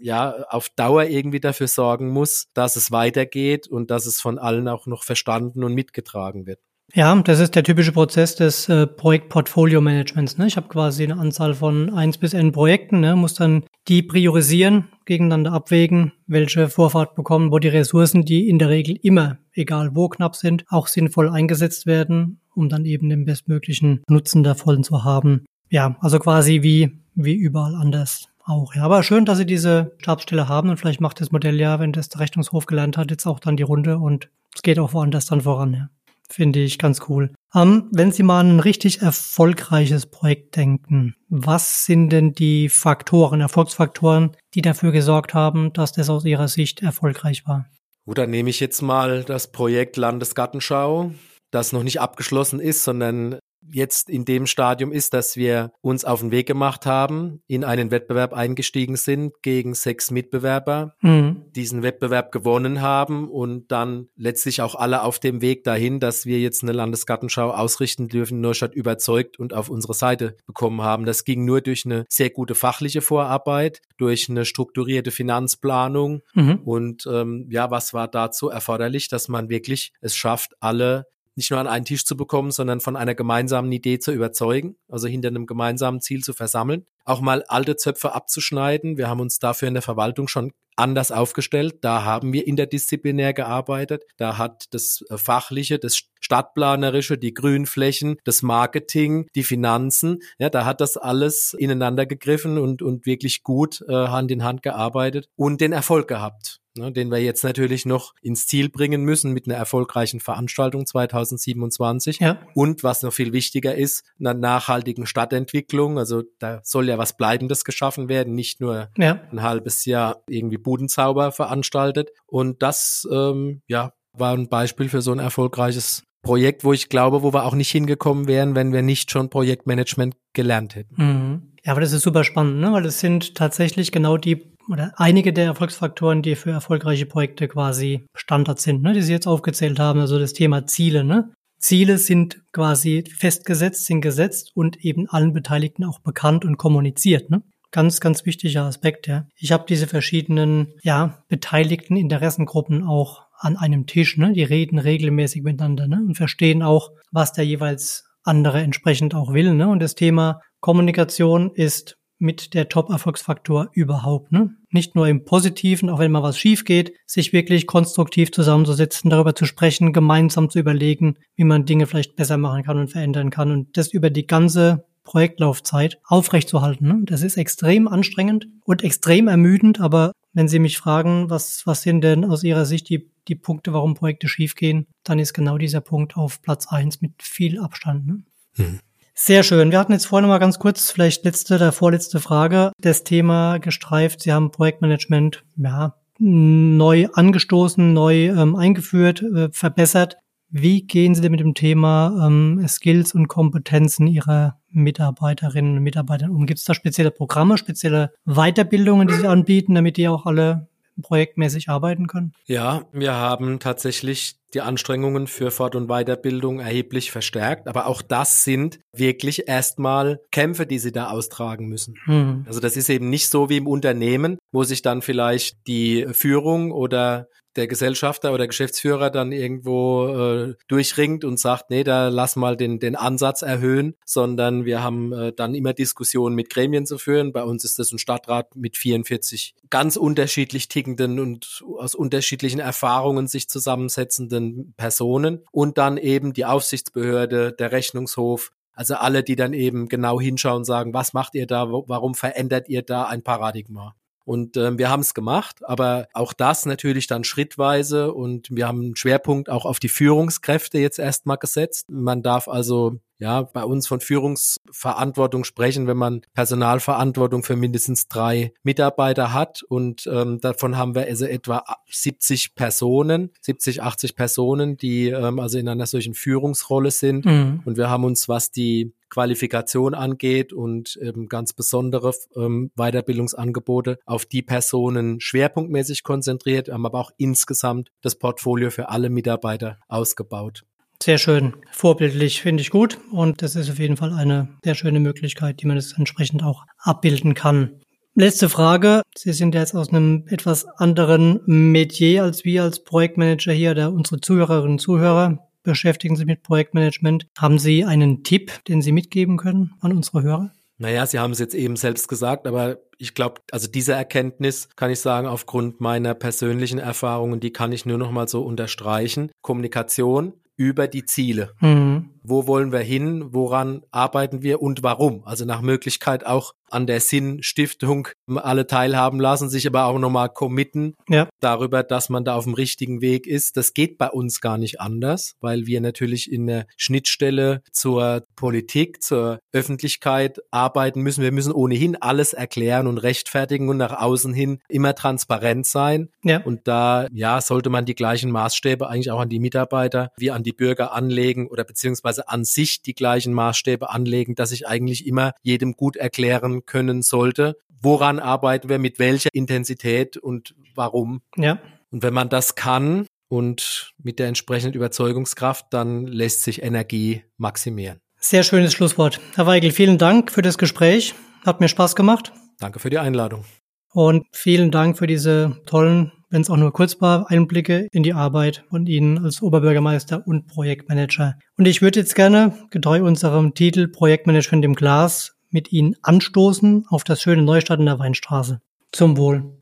ja 0.00 0.34
auf 0.48 0.68
Dauer 0.70 1.04
irgendwie 1.04 1.40
dafür 1.40 1.68
sorgen 1.68 2.08
muss, 2.08 2.48
dass 2.52 2.76
es 2.76 2.90
weitergeht 2.90 3.68
und 3.68 3.90
dass 3.90 4.06
es 4.06 4.20
von 4.20 4.38
allen 4.38 4.68
auch 4.68 4.86
noch 4.86 5.04
verstanden 5.04 5.62
und 5.62 5.74
mitgetragen 5.74 6.46
wird. 6.46 6.60
Ja, 6.92 7.14
das 7.22 7.40
ist 7.40 7.56
der 7.56 7.64
typische 7.64 7.92
Prozess 7.92 8.36
des 8.36 8.68
äh, 8.68 8.86
Projekt-Portfolio-Managements. 8.86 10.38
Ne? 10.38 10.46
Ich 10.46 10.56
habe 10.56 10.68
quasi 10.68 11.02
eine 11.02 11.18
Anzahl 11.18 11.54
von 11.54 11.92
eins 11.92 12.18
bis 12.18 12.34
n 12.34 12.52
Projekten, 12.52 13.00
ne? 13.00 13.16
muss 13.16 13.34
dann 13.34 13.64
die 13.88 14.02
priorisieren, 14.02 14.88
gegeneinander 15.04 15.52
abwägen, 15.52 16.12
welche 16.26 16.68
Vorfahrt 16.68 17.16
bekommen, 17.16 17.50
wo 17.50 17.58
die 17.58 17.68
Ressourcen, 17.68 18.24
die 18.24 18.48
in 18.48 18.58
der 18.58 18.68
Regel 18.68 18.96
immer, 19.02 19.38
egal 19.54 19.94
wo 19.94 20.08
knapp 20.08 20.36
sind, 20.36 20.64
auch 20.68 20.86
sinnvoll 20.86 21.28
eingesetzt 21.28 21.86
werden, 21.86 22.38
um 22.54 22.68
dann 22.68 22.84
eben 22.84 23.08
den 23.08 23.24
bestmöglichen 23.24 24.02
Nutzen 24.08 24.44
davon 24.44 24.84
zu 24.84 25.02
haben. 25.02 25.46
Ja, 25.70 25.96
also 26.00 26.18
quasi 26.20 26.62
wie, 26.62 26.92
wie 27.14 27.34
überall 27.34 27.74
anders 27.74 28.28
auch. 28.44 28.74
Ja, 28.74 28.84
aber 28.84 29.02
schön, 29.02 29.24
dass 29.24 29.38
Sie 29.38 29.46
diese 29.46 29.92
Stabsstelle 29.98 30.48
haben 30.48 30.70
und 30.70 30.76
vielleicht 30.76 31.00
macht 31.00 31.20
das 31.20 31.32
Modell 31.32 31.58
ja, 31.58 31.80
wenn 31.80 31.92
das 31.92 32.08
der 32.08 32.20
Rechnungshof 32.20 32.66
gelernt 32.66 32.96
hat, 32.96 33.10
jetzt 33.10 33.26
auch 33.26 33.40
dann 33.40 33.56
die 33.56 33.62
Runde 33.62 33.98
und 33.98 34.28
es 34.54 34.62
geht 34.62 34.78
auch 34.78 34.92
woanders 34.92 35.26
dann 35.26 35.40
voran. 35.40 35.74
Ja. 35.74 35.88
Finde 36.28 36.60
ich 36.60 36.78
ganz 36.78 37.02
cool. 37.08 37.32
Um, 37.52 37.62
ähm, 37.62 37.88
wenn 37.92 38.12
Sie 38.12 38.22
mal 38.22 38.44
ein 38.44 38.60
richtig 38.60 39.02
erfolgreiches 39.02 40.06
Projekt 40.06 40.56
denken, 40.56 41.14
was 41.28 41.84
sind 41.84 42.10
denn 42.10 42.32
die 42.32 42.68
Faktoren, 42.68 43.40
Erfolgsfaktoren, 43.40 44.36
die 44.54 44.62
dafür 44.62 44.90
gesorgt 44.90 45.34
haben, 45.34 45.72
dass 45.72 45.92
das 45.92 46.10
aus 46.10 46.24
Ihrer 46.24 46.48
Sicht 46.48 46.82
erfolgreich 46.82 47.46
war? 47.46 47.66
Gut, 48.06 48.18
dann 48.18 48.30
nehme 48.30 48.50
ich 48.50 48.60
jetzt 48.60 48.82
mal 48.82 49.24
das 49.24 49.52
Projekt 49.52 49.96
Landesgartenschau, 49.96 51.12
das 51.50 51.72
noch 51.72 51.82
nicht 51.82 52.00
abgeschlossen 52.00 52.60
ist, 52.60 52.84
sondern 52.84 53.38
jetzt 53.72 54.08
in 54.10 54.24
dem 54.24 54.46
Stadium 54.46 54.92
ist, 54.92 55.14
dass 55.14 55.36
wir 55.36 55.72
uns 55.80 56.04
auf 56.04 56.20
den 56.20 56.30
Weg 56.30 56.46
gemacht 56.46 56.86
haben, 56.86 57.42
in 57.46 57.64
einen 57.64 57.90
Wettbewerb 57.90 58.32
eingestiegen 58.32 58.96
sind 58.96 59.32
gegen 59.42 59.74
sechs 59.74 60.10
Mitbewerber, 60.10 60.94
mhm. 61.00 61.44
diesen 61.54 61.82
Wettbewerb 61.82 62.32
gewonnen 62.32 62.80
haben 62.80 63.28
und 63.28 63.70
dann 63.70 64.08
letztlich 64.16 64.62
auch 64.62 64.74
alle 64.74 65.02
auf 65.02 65.18
dem 65.18 65.40
Weg 65.40 65.64
dahin, 65.64 66.00
dass 66.00 66.26
wir 66.26 66.40
jetzt 66.40 66.62
eine 66.62 66.72
Landesgartenschau 66.72 67.50
ausrichten 67.50 68.08
dürfen, 68.08 68.40
Neustadt 68.40 68.74
überzeugt 68.74 69.38
und 69.38 69.54
auf 69.54 69.68
unsere 69.68 69.94
Seite 69.94 70.36
bekommen 70.46 70.82
haben. 70.82 71.04
Das 71.04 71.24
ging 71.24 71.44
nur 71.44 71.60
durch 71.60 71.84
eine 71.86 72.04
sehr 72.08 72.30
gute 72.30 72.54
fachliche 72.54 73.00
Vorarbeit, 73.00 73.80
durch 73.96 74.28
eine 74.28 74.44
strukturierte 74.44 75.10
Finanzplanung 75.10 76.22
mhm. 76.34 76.60
und 76.64 77.06
ähm, 77.10 77.48
ja, 77.50 77.70
was 77.70 77.94
war 77.94 78.08
dazu 78.08 78.48
erforderlich, 78.48 79.08
dass 79.08 79.28
man 79.28 79.48
wirklich 79.48 79.92
es 80.00 80.16
schafft, 80.16 80.52
alle 80.60 81.06
nicht 81.36 81.50
nur 81.50 81.60
an 81.60 81.66
einen 81.66 81.84
Tisch 81.84 82.04
zu 82.04 82.16
bekommen, 82.16 82.50
sondern 82.50 82.80
von 82.80 82.96
einer 82.96 83.14
gemeinsamen 83.14 83.70
Idee 83.72 83.98
zu 83.98 84.12
überzeugen, 84.12 84.76
also 84.88 85.08
hinter 85.08 85.28
einem 85.28 85.46
gemeinsamen 85.46 86.00
Ziel 86.00 86.22
zu 86.22 86.32
versammeln, 86.32 86.86
auch 87.04 87.20
mal 87.20 87.42
alte 87.48 87.76
Zöpfe 87.76 88.14
abzuschneiden. 88.14 88.96
Wir 88.96 89.08
haben 89.08 89.20
uns 89.20 89.38
dafür 89.38 89.68
in 89.68 89.74
der 89.74 89.82
Verwaltung 89.82 90.28
schon 90.28 90.52
anders 90.76 91.12
aufgestellt. 91.12 91.78
Da 91.82 92.04
haben 92.04 92.32
wir 92.32 92.46
interdisziplinär 92.46 93.32
gearbeitet. 93.32 94.04
Da 94.16 94.38
hat 94.38 94.66
das 94.70 95.04
äh, 95.08 95.18
Fachliche, 95.18 95.78
das 95.78 96.00
Stadtplanerische, 96.20 97.18
die 97.18 97.34
Grünflächen, 97.34 98.16
das 98.24 98.42
Marketing, 98.42 99.26
die 99.34 99.44
Finanzen, 99.44 100.20
ja, 100.38 100.48
da 100.48 100.64
hat 100.64 100.80
das 100.80 100.96
alles 100.96 101.54
ineinander 101.54 102.06
gegriffen 102.06 102.58
und, 102.58 102.82
und 102.82 103.06
wirklich 103.06 103.42
gut 103.42 103.82
äh, 103.88 103.92
Hand 103.92 104.30
in 104.30 104.42
Hand 104.42 104.62
gearbeitet 104.62 105.28
und 105.36 105.60
den 105.60 105.72
Erfolg 105.72 106.08
gehabt 106.08 106.60
ne, 106.76 106.92
den 106.92 107.10
wir 107.10 107.18
jetzt 107.18 107.44
natürlich 107.44 107.86
noch 107.86 108.14
ins 108.22 108.46
Ziel 108.46 108.68
bringen 108.68 109.04
müssen 109.04 109.32
mit 109.32 109.46
einer 109.46 109.56
erfolgreichen 109.56 110.20
Veranstaltung 110.20 110.86
2027. 110.86 112.20
Ja. 112.20 112.38
Und 112.54 112.84
was 112.84 113.02
noch 113.02 113.12
viel 113.12 113.32
wichtiger 113.32 113.74
ist, 113.74 114.04
einer 114.18 114.34
nachhaltigen 114.34 115.06
Stadtentwicklung. 115.06 115.98
Also 115.98 116.22
da 116.38 116.60
soll 116.62 116.88
ja 116.88 116.98
was 116.98 117.16
Bleibendes 117.16 117.64
geschaffen 117.64 118.08
werden, 118.08 118.34
nicht 118.34 118.60
nur 118.60 118.88
ja. 118.96 119.20
ein 119.30 119.42
halbes 119.42 119.84
Jahr 119.84 120.22
irgendwie 120.28 120.58
Budenzauber 120.58 121.32
veranstaltet. 121.32 122.10
Und 122.26 122.62
das, 122.62 123.06
ähm, 123.10 123.62
ja, 123.66 123.92
war 124.12 124.32
ein 124.32 124.48
Beispiel 124.48 124.88
für 124.88 125.02
so 125.02 125.12
ein 125.12 125.18
erfolgreiches 125.18 126.04
Projekt, 126.22 126.64
wo 126.64 126.72
ich 126.72 126.88
glaube, 126.88 127.22
wo 127.22 127.32
wir 127.32 127.44
auch 127.44 127.54
nicht 127.54 127.70
hingekommen 127.70 128.26
wären, 128.26 128.54
wenn 128.54 128.72
wir 128.72 128.82
nicht 128.82 129.10
schon 129.10 129.28
Projektmanagement 129.28 130.16
gelernt 130.32 130.74
hätten. 130.74 130.94
Mhm. 130.96 131.42
Ja, 131.64 131.72
aber 131.72 131.80
das 131.80 131.92
ist 131.92 132.02
super 132.02 132.24
spannend, 132.24 132.60
ne? 132.60 132.72
weil 132.72 132.84
es 132.84 133.00
sind 133.00 133.34
tatsächlich 133.34 133.90
genau 133.90 134.16
die 134.16 134.53
oder 134.68 134.92
einige 134.96 135.32
der 135.32 135.44
Erfolgsfaktoren, 135.46 136.22
die 136.22 136.36
für 136.36 136.50
erfolgreiche 136.50 137.06
Projekte 137.06 137.48
quasi 137.48 138.06
Standard 138.14 138.60
sind, 138.60 138.82
ne, 138.82 138.92
die 138.92 139.02
Sie 139.02 139.12
jetzt 139.12 139.26
aufgezählt 139.26 139.78
haben, 139.78 140.00
also 140.00 140.18
das 140.18 140.32
Thema 140.32 140.66
Ziele. 140.66 141.04
Ne? 141.04 141.32
Ziele 141.58 141.98
sind 141.98 142.42
quasi 142.52 143.04
festgesetzt, 143.16 143.86
sind 143.86 144.00
gesetzt 144.00 144.52
und 144.54 144.84
eben 144.84 145.08
allen 145.08 145.32
Beteiligten 145.32 145.84
auch 145.84 146.00
bekannt 146.00 146.44
und 146.44 146.56
kommuniziert. 146.56 147.30
Ne? 147.30 147.42
Ganz, 147.70 148.00
ganz 148.00 148.24
wichtiger 148.24 148.64
Aspekt, 148.64 149.08
ja. 149.08 149.26
Ich 149.36 149.50
habe 149.50 149.64
diese 149.68 149.88
verschiedenen, 149.88 150.74
ja, 150.82 151.24
beteiligten 151.28 151.96
Interessengruppen 151.96 152.84
auch 152.84 153.22
an 153.36 153.56
einem 153.56 153.86
Tisch, 153.86 154.16
ne? 154.16 154.32
Die 154.32 154.44
reden 154.44 154.78
regelmäßig 154.78 155.42
miteinander, 155.42 155.88
ne? 155.88 155.96
Und 155.96 156.14
verstehen 156.14 156.62
auch, 156.62 156.90
was 157.10 157.32
der 157.32 157.44
jeweils 157.44 158.04
andere 158.22 158.60
entsprechend 158.60 159.14
auch 159.16 159.32
will, 159.32 159.54
ne? 159.54 159.66
Und 159.66 159.80
das 159.80 159.96
Thema 159.96 160.40
Kommunikation 160.60 161.50
ist 161.52 161.98
mit 162.24 162.54
der 162.54 162.68
Top-Erfolgsfaktor 162.68 163.68
überhaupt. 163.72 164.32
Ne? 164.32 164.56
Nicht 164.70 164.96
nur 164.96 165.06
im 165.06 165.24
Positiven, 165.24 165.88
auch 165.90 166.00
wenn 166.00 166.10
mal 166.10 166.22
was 166.22 166.38
schief 166.38 166.64
geht, 166.64 166.94
sich 167.06 167.32
wirklich 167.32 167.66
konstruktiv 167.66 168.32
zusammenzusetzen, 168.32 169.10
darüber 169.10 169.36
zu 169.36 169.44
sprechen, 169.44 169.92
gemeinsam 169.92 170.50
zu 170.50 170.58
überlegen, 170.58 171.16
wie 171.36 171.44
man 171.44 171.66
Dinge 171.66 171.86
vielleicht 171.86 172.16
besser 172.16 172.38
machen 172.38 172.64
kann 172.64 172.78
und 172.78 172.88
verändern 172.88 173.30
kann 173.30 173.52
und 173.52 173.76
das 173.76 173.92
über 173.92 174.10
die 174.10 174.26
ganze 174.26 174.84
Projektlaufzeit 175.04 176.00
aufrechtzuerhalten. 176.04 176.88
Ne? 176.88 177.00
Das 177.04 177.22
ist 177.22 177.36
extrem 177.36 177.86
anstrengend 177.86 178.48
und 178.64 178.82
extrem 178.82 179.28
ermüdend, 179.28 179.78
aber 179.78 180.12
wenn 180.32 180.48
Sie 180.48 180.58
mich 180.58 180.78
fragen, 180.78 181.30
was, 181.30 181.66
was 181.66 181.82
sind 181.82 182.00
denn 182.00 182.24
aus 182.24 182.42
Ihrer 182.42 182.64
Sicht 182.64 182.88
die, 182.88 183.10
die 183.28 183.34
Punkte, 183.36 183.72
warum 183.74 183.94
Projekte 183.94 184.28
schiefgehen, 184.28 184.86
dann 185.04 185.18
ist 185.18 185.34
genau 185.34 185.58
dieser 185.58 185.82
Punkt 185.82 186.16
auf 186.16 186.40
Platz 186.40 186.66
eins 186.68 187.02
mit 187.02 187.22
viel 187.22 187.60
Abstand. 187.60 188.06
Ne? 188.06 188.22
Hm. 188.54 188.80
Sehr 189.16 189.44
schön. 189.44 189.70
Wir 189.70 189.78
hatten 189.78 189.92
jetzt 189.92 190.06
vorhin 190.06 190.28
mal 190.28 190.38
ganz 190.38 190.58
kurz, 190.58 190.90
vielleicht 190.90 191.24
letzte 191.24 191.54
oder 191.54 191.70
vorletzte 191.70 192.18
Frage, 192.18 192.72
das 192.78 193.04
Thema 193.04 193.58
gestreift. 193.58 194.22
Sie 194.22 194.32
haben 194.32 194.50
Projektmanagement, 194.50 195.44
ja, 195.56 195.94
neu 196.18 197.06
angestoßen, 197.12 197.92
neu 197.92 198.26
ähm, 198.26 198.56
eingeführt, 198.56 199.22
äh, 199.22 199.50
verbessert. 199.52 200.16
Wie 200.50 200.82
gehen 200.82 201.14
Sie 201.14 201.20
denn 201.20 201.30
mit 201.30 201.40
dem 201.40 201.54
Thema 201.54 202.26
ähm, 202.26 202.64
Skills 202.66 203.14
und 203.14 203.28
Kompetenzen 203.28 204.08
Ihrer 204.08 204.58
Mitarbeiterinnen 204.70 205.76
und 205.76 205.82
Mitarbeiter 205.84 206.28
um? 206.28 206.46
Gibt 206.46 206.58
es 206.58 206.64
da 206.64 206.74
spezielle 206.74 207.12
Programme, 207.12 207.56
spezielle 207.56 208.12
Weiterbildungen, 208.24 209.06
die 209.06 209.14
Sie 209.14 209.28
anbieten, 209.28 209.76
damit 209.76 209.96
die 209.96 210.08
auch 210.08 210.26
alle 210.26 210.68
projektmäßig 211.02 211.68
arbeiten 211.68 212.06
können? 212.06 212.32
Ja, 212.46 212.86
wir 212.92 213.14
haben 213.14 213.60
tatsächlich 213.60 214.36
die 214.54 214.60
Anstrengungen 214.60 215.26
für 215.26 215.50
Fort- 215.50 215.74
und 215.74 215.88
Weiterbildung 215.88 216.60
erheblich 216.60 217.10
verstärkt. 217.10 217.66
Aber 217.68 217.86
auch 217.86 218.02
das 218.02 218.44
sind 218.44 218.78
wirklich 218.92 219.48
erstmal 219.48 220.20
Kämpfe, 220.30 220.66
die 220.66 220.78
sie 220.78 220.92
da 220.92 221.10
austragen 221.10 221.66
müssen. 221.66 221.96
Mhm. 222.06 222.44
Also 222.46 222.60
das 222.60 222.76
ist 222.76 222.88
eben 222.88 223.10
nicht 223.10 223.28
so 223.28 223.50
wie 223.50 223.56
im 223.56 223.66
Unternehmen, 223.66 224.38
wo 224.52 224.62
sich 224.62 224.82
dann 224.82 225.02
vielleicht 225.02 225.56
die 225.66 226.06
Führung 226.12 226.70
oder 226.70 227.26
der 227.56 227.66
Gesellschafter 227.68 228.32
oder 228.32 228.46
Geschäftsführer 228.46 229.10
dann 229.10 229.32
irgendwo 229.32 230.08
äh, 230.08 230.54
durchringt 230.68 231.24
und 231.24 231.38
sagt, 231.38 231.70
nee, 231.70 231.84
da 231.84 232.08
lass 232.08 232.36
mal 232.36 232.56
den, 232.56 232.78
den 232.78 232.96
Ansatz 232.96 233.42
erhöhen, 233.42 233.94
sondern 234.04 234.64
wir 234.64 234.82
haben 234.82 235.12
äh, 235.12 235.32
dann 235.32 235.54
immer 235.54 235.72
Diskussionen 235.72 236.34
mit 236.34 236.50
Gremien 236.50 236.86
zu 236.86 236.98
führen. 236.98 237.32
Bei 237.32 237.44
uns 237.44 237.64
ist 237.64 237.78
das 237.78 237.92
ein 237.92 237.98
Stadtrat 237.98 238.56
mit 238.56 238.76
44 238.76 239.54
ganz 239.70 239.96
unterschiedlich 239.96 240.68
tickenden 240.68 241.20
und 241.20 241.64
aus 241.78 241.94
unterschiedlichen 241.94 242.60
Erfahrungen 242.60 243.26
sich 243.26 243.48
zusammensetzenden 243.48 244.74
Personen 244.76 245.44
und 245.50 245.78
dann 245.78 245.96
eben 245.96 246.32
die 246.32 246.44
Aufsichtsbehörde, 246.44 247.52
der 247.52 247.72
Rechnungshof, 247.72 248.52
also 248.72 248.96
alle, 248.96 249.22
die 249.22 249.36
dann 249.36 249.52
eben 249.52 249.88
genau 249.88 250.20
hinschauen 250.20 250.58
und 250.58 250.64
sagen, 250.64 250.94
was 250.94 251.12
macht 251.12 251.34
ihr 251.34 251.46
da, 251.46 251.68
warum 251.70 252.14
verändert 252.14 252.68
ihr 252.68 252.82
da 252.82 253.04
ein 253.04 253.22
Paradigma? 253.22 253.94
Und 254.24 254.56
ähm, 254.56 254.78
wir 254.78 254.90
haben 254.90 255.00
es 255.00 255.14
gemacht, 255.14 255.64
aber 255.64 256.08
auch 256.14 256.32
das 256.32 256.64
natürlich 256.64 257.06
dann 257.06 257.24
schrittweise 257.24 258.12
und 258.14 258.48
wir 258.50 258.66
haben 258.66 258.80
einen 258.80 258.96
Schwerpunkt 258.96 259.50
auch 259.50 259.66
auf 259.66 259.78
die 259.78 259.88
Führungskräfte 259.88 260.78
jetzt 260.78 260.98
erstmal 260.98 261.36
gesetzt. 261.36 261.90
Man 261.90 262.22
darf 262.22 262.48
also 262.48 262.98
ja 263.18 263.42
bei 263.42 263.64
uns 263.64 263.86
von 263.86 264.00
Führungsverantwortung 264.00 265.44
sprechen, 265.44 265.86
wenn 265.86 265.96
man 265.96 266.22
Personalverantwortung 266.34 267.42
für 267.42 267.56
mindestens 267.56 268.08
drei 268.08 268.52
Mitarbeiter 268.62 269.32
hat 269.32 269.62
und 269.62 270.08
ähm, 270.10 270.40
davon 270.40 270.76
haben 270.76 270.94
wir 270.94 271.02
also 271.02 271.26
etwa 271.26 271.64
70 271.90 272.54
Personen, 272.54 273.30
70, 273.42 273.82
80 273.82 274.16
Personen, 274.16 274.76
die 274.76 275.08
ähm, 275.08 275.38
also 275.38 275.58
in 275.58 275.68
einer 275.68 275.86
solchen 275.86 276.14
Führungsrolle 276.14 276.90
sind 276.90 277.24
mhm. 277.26 277.62
und 277.64 277.76
wir 277.76 277.90
haben 277.90 278.04
uns, 278.04 278.28
was 278.28 278.50
die 278.50 278.92
Qualifikation 279.14 279.94
angeht 279.94 280.52
und 280.52 280.98
ähm, 281.00 281.28
ganz 281.28 281.52
besondere 281.52 282.12
ähm, 282.36 282.72
Weiterbildungsangebote 282.74 284.00
auf 284.06 284.26
die 284.26 284.42
Personen 284.42 285.20
schwerpunktmäßig 285.20 286.02
konzentriert, 286.02 286.68
haben 286.68 286.84
aber 286.84 286.98
auch 286.98 287.12
insgesamt 287.16 287.92
das 288.02 288.16
Portfolio 288.16 288.70
für 288.70 288.88
alle 288.88 289.10
Mitarbeiter 289.10 289.78
ausgebaut. 289.86 290.64
Sehr 291.00 291.18
schön, 291.18 291.54
vorbildlich 291.70 292.42
finde 292.42 292.62
ich 292.62 292.70
gut 292.70 292.98
und 293.12 293.40
das 293.42 293.54
ist 293.54 293.70
auf 293.70 293.78
jeden 293.78 293.96
Fall 293.96 294.12
eine 294.12 294.48
sehr 294.64 294.74
schöne 294.74 294.98
Möglichkeit, 294.98 295.62
die 295.62 295.66
man 295.66 295.76
es 295.76 295.96
entsprechend 295.96 296.42
auch 296.42 296.64
abbilden 296.78 297.34
kann. 297.34 297.80
Letzte 298.16 298.48
Frage. 298.48 299.02
Sie 299.16 299.32
sind 299.32 299.54
jetzt 299.54 299.74
aus 299.74 299.90
einem 299.90 300.24
etwas 300.28 300.66
anderen 300.66 301.40
Metier 301.46 302.24
als 302.24 302.44
wir 302.44 302.62
als 302.64 302.82
Projektmanager 302.82 303.52
hier 303.52 303.72
oder 303.72 303.92
unsere 303.92 304.20
Zuhörerinnen 304.20 304.72
und 304.72 304.78
Zuhörer 304.80 305.38
beschäftigen 305.64 306.14
sich 306.14 306.26
mit 306.26 306.42
Projektmanagement. 306.44 307.26
Haben 307.36 307.58
Sie 307.58 307.84
einen 307.84 308.22
Tipp, 308.22 308.64
den 308.68 308.80
Sie 308.80 308.92
mitgeben 308.92 309.36
können 309.36 309.74
an 309.80 309.92
unsere 309.92 310.22
Hörer? 310.22 310.52
Naja, 310.78 311.06
Sie 311.06 311.18
haben 311.18 311.32
es 311.32 311.38
jetzt 311.38 311.54
eben 311.54 311.76
selbst 311.76 312.08
gesagt, 312.08 312.46
aber 312.46 312.78
ich 312.98 313.14
glaube, 313.14 313.40
also 313.50 313.68
diese 313.68 313.92
Erkenntnis 313.92 314.68
kann 314.76 314.90
ich 314.90 315.00
sagen, 315.00 315.26
aufgrund 315.26 315.80
meiner 315.80 316.14
persönlichen 316.14 316.78
Erfahrungen, 316.78 317.40
die 317.40 317.52
kann 317.52 317.72
ich 317.72 317.86
nur 317.86 317.98
noch 317.98 318.10
mal 318.10 318.28
so 318.28 318.42
unterstreichen. 318.42 319.30
Kommunikation 319.40 320.34
über 320.56 320.86
die 320.86 321.04
Ziele. 321.04 321.52
Mhm. 321.60 322.10
Wo 322.26 322.46
wollen 322.46 322.72
wir 322.72 322.80
hin? 322.80 323.26
Woran 323.32 323.82
arbeiten 323.90 324.42
wir 324.42 324.62
und 324.62 324.82
warum? 324.82 325.22
Also 325.24 325.44
nach 325.44 325.60
Möglichkeit 325.60 326.24
auch 326.26 326.54
an 326.70 326.86
der 326.86 327.00
Sinnstiftung 327.00 328.08
alle 328.34 328.66
teilhaben 328.66 329.20
lassen, 329.20 329.48
sich 329.48 329.66
aber 329.66 329.84
auch 329.84 329.98
nochmal 329.98 330.28
committen 330.28 330.96
ja. 331.08 331.28
darüber, 331.40 331.82
dass 331.82 332.08
man 332.08 332.24
da 332.24 332.34
auf 332.34 332.44
dem 332.44 332.54
richtigen 332.54 333.00
Weg 333.00 333.26
ist. 333.26 333.56
Das 333.56 333.74
geht 333.74 333.96
bei 333.96 334.08
uns 334.08 334.40
gar 334.40 334.58
nicht 334.58 334.80
anders, 334.80 335.34
weil 335.40 335.66
wir 335.66 335.80
natürlich 335.80 336.30
in 336.30 336.46
der 336.46 336.66
Schnittstelle 336.76 337.62
zur 337.72 338.24
Politik, 338.34 339.02
zur 339.02 339.38
Öffentlichkeit 339.52 340.40
arbeiten 340.50 341.02
müssen. 341.02 341.22
Wir 341.22 341.32
müssen 341.32 341.52
ohnehin 341.52 341.96
alles 341.96 342.32
erklären 342.32 342.86
und 342.86 342.98
rechtfertigen 342.98 343.68
und 343.68 343.76
nach 343.76 344.00
außen 344.00 344.34
hin 344.34 344.58
immer 344.68 344.94
transparent 344.94 345.66
sein. 345.66 346.10
Ja. 346.24 346.42
Und 346.42 346.66
da, 346.66 347.06
ja, 347.12 347.40
sollte 347.40 347.70
man 347.70 347.84
die 347.84 347.94
gleichen 347.94 348.30
Maßstäbe 348.30 348.88
eigentlich 348.88 349.12
auch 349.12 349.20
an 349.20 349.28
die 349.28 349.38
Mitarbeiter 349.38 350.10
wie 350.16 350.30
an 350.30 350.42
die 350.42 350.52
Bürger 350.52 350.92
anlegen 350.92 351.46
oder 351.46 351.64
beziehungsweise 351.64 352.13
beziehungsweise 352.14 352.28
an 352.28 352.44
sich 352.44 352.82
die 352.82 352.94
gleichen 352.94 353.32
Maßstäbe 353.32 353.90
anlegen, 353.90 354.34
dass 354.34 354.52
ich 354.52 354.66
eigentlich 354.66 355.06
immer 355.06 355.32
jedem 355.42 355.72
gut 355.72 355.96
erklären 355.96 356.66
können 356.66 357.02
sollte, 357.02 357.56
woran 357.80 358.18
arbeiten 358.18 358.68
wir, 358.68 358.78
mit 358.78 358.98
welcher 358.98 359.30
Intensität 359.32 360.16
und 360.16 360.54
warum. 360.74 361.22
Ja. 361.36 361.58
Und 361.90 362.02
wenn 362.02 362.14
man 362.14 362.28
das 362.28 362.54
kann 362.54 363.06
und 363.28 363.92
mit 364.02 364.18
der 364.18 364.28
entsprechenden 364.28 364.74
Überzeugungskraft, 364.74 365.66
dann 365.70 366.06
lässt 366.06 366.42
sich 366.42 366.62
Energie 366.62 367.24
maximieren. 367.36 368.00
Sehr 368.18 368.42
schönes 368.42 368.72
Schlusswort. 368.72 369.20
Herr 369.34 369.46
Weigel, 369.46 369.70
vielen 369.70 369.98
Dank 369.98 370.32
für 370.32 370.42
das 370.42 370.56
Gespräch. 370.56 371.14
Hat 371.44 371.60
mir 371.60 371.68
Spaß 371.68 371.94
gemacht. 371.94 372.32
Danke 372.58 372.78
für 372.78 372.90
die 372.90 372.98
Einladung. 372.98 373.44
Und 373.92 374.24
vielen 374.32 374.70
Dank 374.70 374.98
für 374.98 375.06
diese 375.06 375.60
tollen, 375.66 376.10
wenn 376.34 376.42
es 376.42 376.50
auch 376.50 376.56
nur 376.56 376.72
kurz 376.72 377.00
war, 377.00 377.30
Einblicke 377.30 377.88
in 377.92 378.02
die 378.02 378.12
Arbeit 378.12 378.64
von 378.68 378.86
Ihnen 378.86 379.24
als 379.24 379.40
Oberbürgermeister 379.40 380.26
und 380.26 380.48
Projektmanager. 380.48 381.38
Und 381.56 381.66
ich 381.66 381.80
würde 381.80 382.00
jetzt 382.00 382.14
gerne, 382.14 382.52
getreu 382.70 383.04
unserem 383.04 383.54
Titel 383.54 383.88
Projektmanagement 383.88 384.64
im 384.64 384.74
Glas, 384.74 385.36
mit 385.50 385.72
Ihnen 385.72 385.94
anstoßen 386.02 386.86
auf 386.90 387.04
das 387.04 387.22
schöne 387.22 387.42
Neustadt 387.42 387.78
in 387.78 387.86
der 387.86 388.00
Weinstraße. 388.00 388.60
Zum 388.90 389.16
Wohl. 389.16 389.60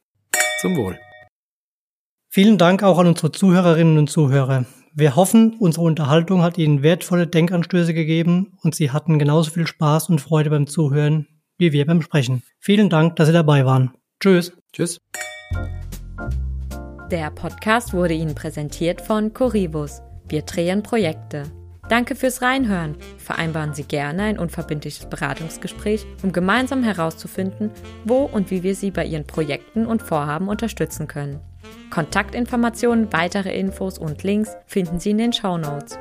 Zum 0.60 0.76
Wohl. 0.76 0.98
Vielen 2.30 2.56
Dank 2.56 2.82
auch 2.82 2.98
an 2.98 3.06
unsere 3.06 3.30
Zuhörerinnen 3.30 3.98
und 3.98 4.08
Zuhörer. 4.08 4.64
Wir 4.94 5.14
hoffen, 5.14 5.56
unsere 5.58 5.84
Unterhaltung 5.84 6.42
hat 6.42 6.56
Ihnen 6.56 6.82
wertvolle 6.82 7.26
Denkanstöße 7.26 7.92
gegeben 7.92 8.54
und 8.62 8.74
Sie 8.74 8.90
hatten 8.90 9.18
genauso 9.18 9.50
viel 9.50 9.66
Spaß 9.66 10.08
und 10.08 10.20
Freude 10.20 10.50
beim 10.50 10.66
Zuhören 10.66 11.26
wie 11.62 11.72
wir 11.72 11.86
beim 11.86 12.02
Sprechen. 12.02 12.42
Vielen 12.58 12.90
Dank, 12.90 13.16
dass 13.16 13.28
Sie 13.28 13.32
dabei 13.32 13.64
waren. 13.64 13.92
Tschüss. 14.20 14.52
Tschüss. 14.72 14.98
Der 17.12 17.30
Podcast 17.30 17.92
wurde 17.92 18.14
Ihnen 18.14 18.34
präsentiert 18.34 19.02
von 19.02 19.34
Corivus. 19.34 20.00
Wir 20.28 20.40
drehen 20.40 20.82
Projekte. 20.82 21.42
Danke 21.90 22.14
fürs 22.14 22.40
Reinhören. 22.40 22.96
Vereinbaren 23.18 23.74
Sie 23.74 23.82
gerne 23.82 24.22
ein 24.22 24.38
unverbindliches 24.38 25.10
Beratungsgespräch, 25.10 26.06
um 26.22 26.32
gemeinsam 26.32 26.82
herauszufinden, 26.82 27.70
wo 28.06 28.22
und 28.22 28.50
wie 28.50 28.62
wir 28.62 28.74
Sie 28.74 28.90
bei 28.90 29.04
Ihren 29.04 29.26
Projekten 29.26 29.84
und 29.84 30.00
Vorhaben 30.00 30.48
unterstützen 30.48 31.06
können. 31.06 31.38
Kontaktinformationen, 31.90 33.12
weitere 33.12 33.58
Infos 33.58 33.98
und 33.98 34.22
Links 34.22 34.56
finden 34.64 34.98
Sie 34.98 35.10
in 35.10 35.18
den 35.18 35.34
Show 35.34 35.58
Notes. 35.58 35.98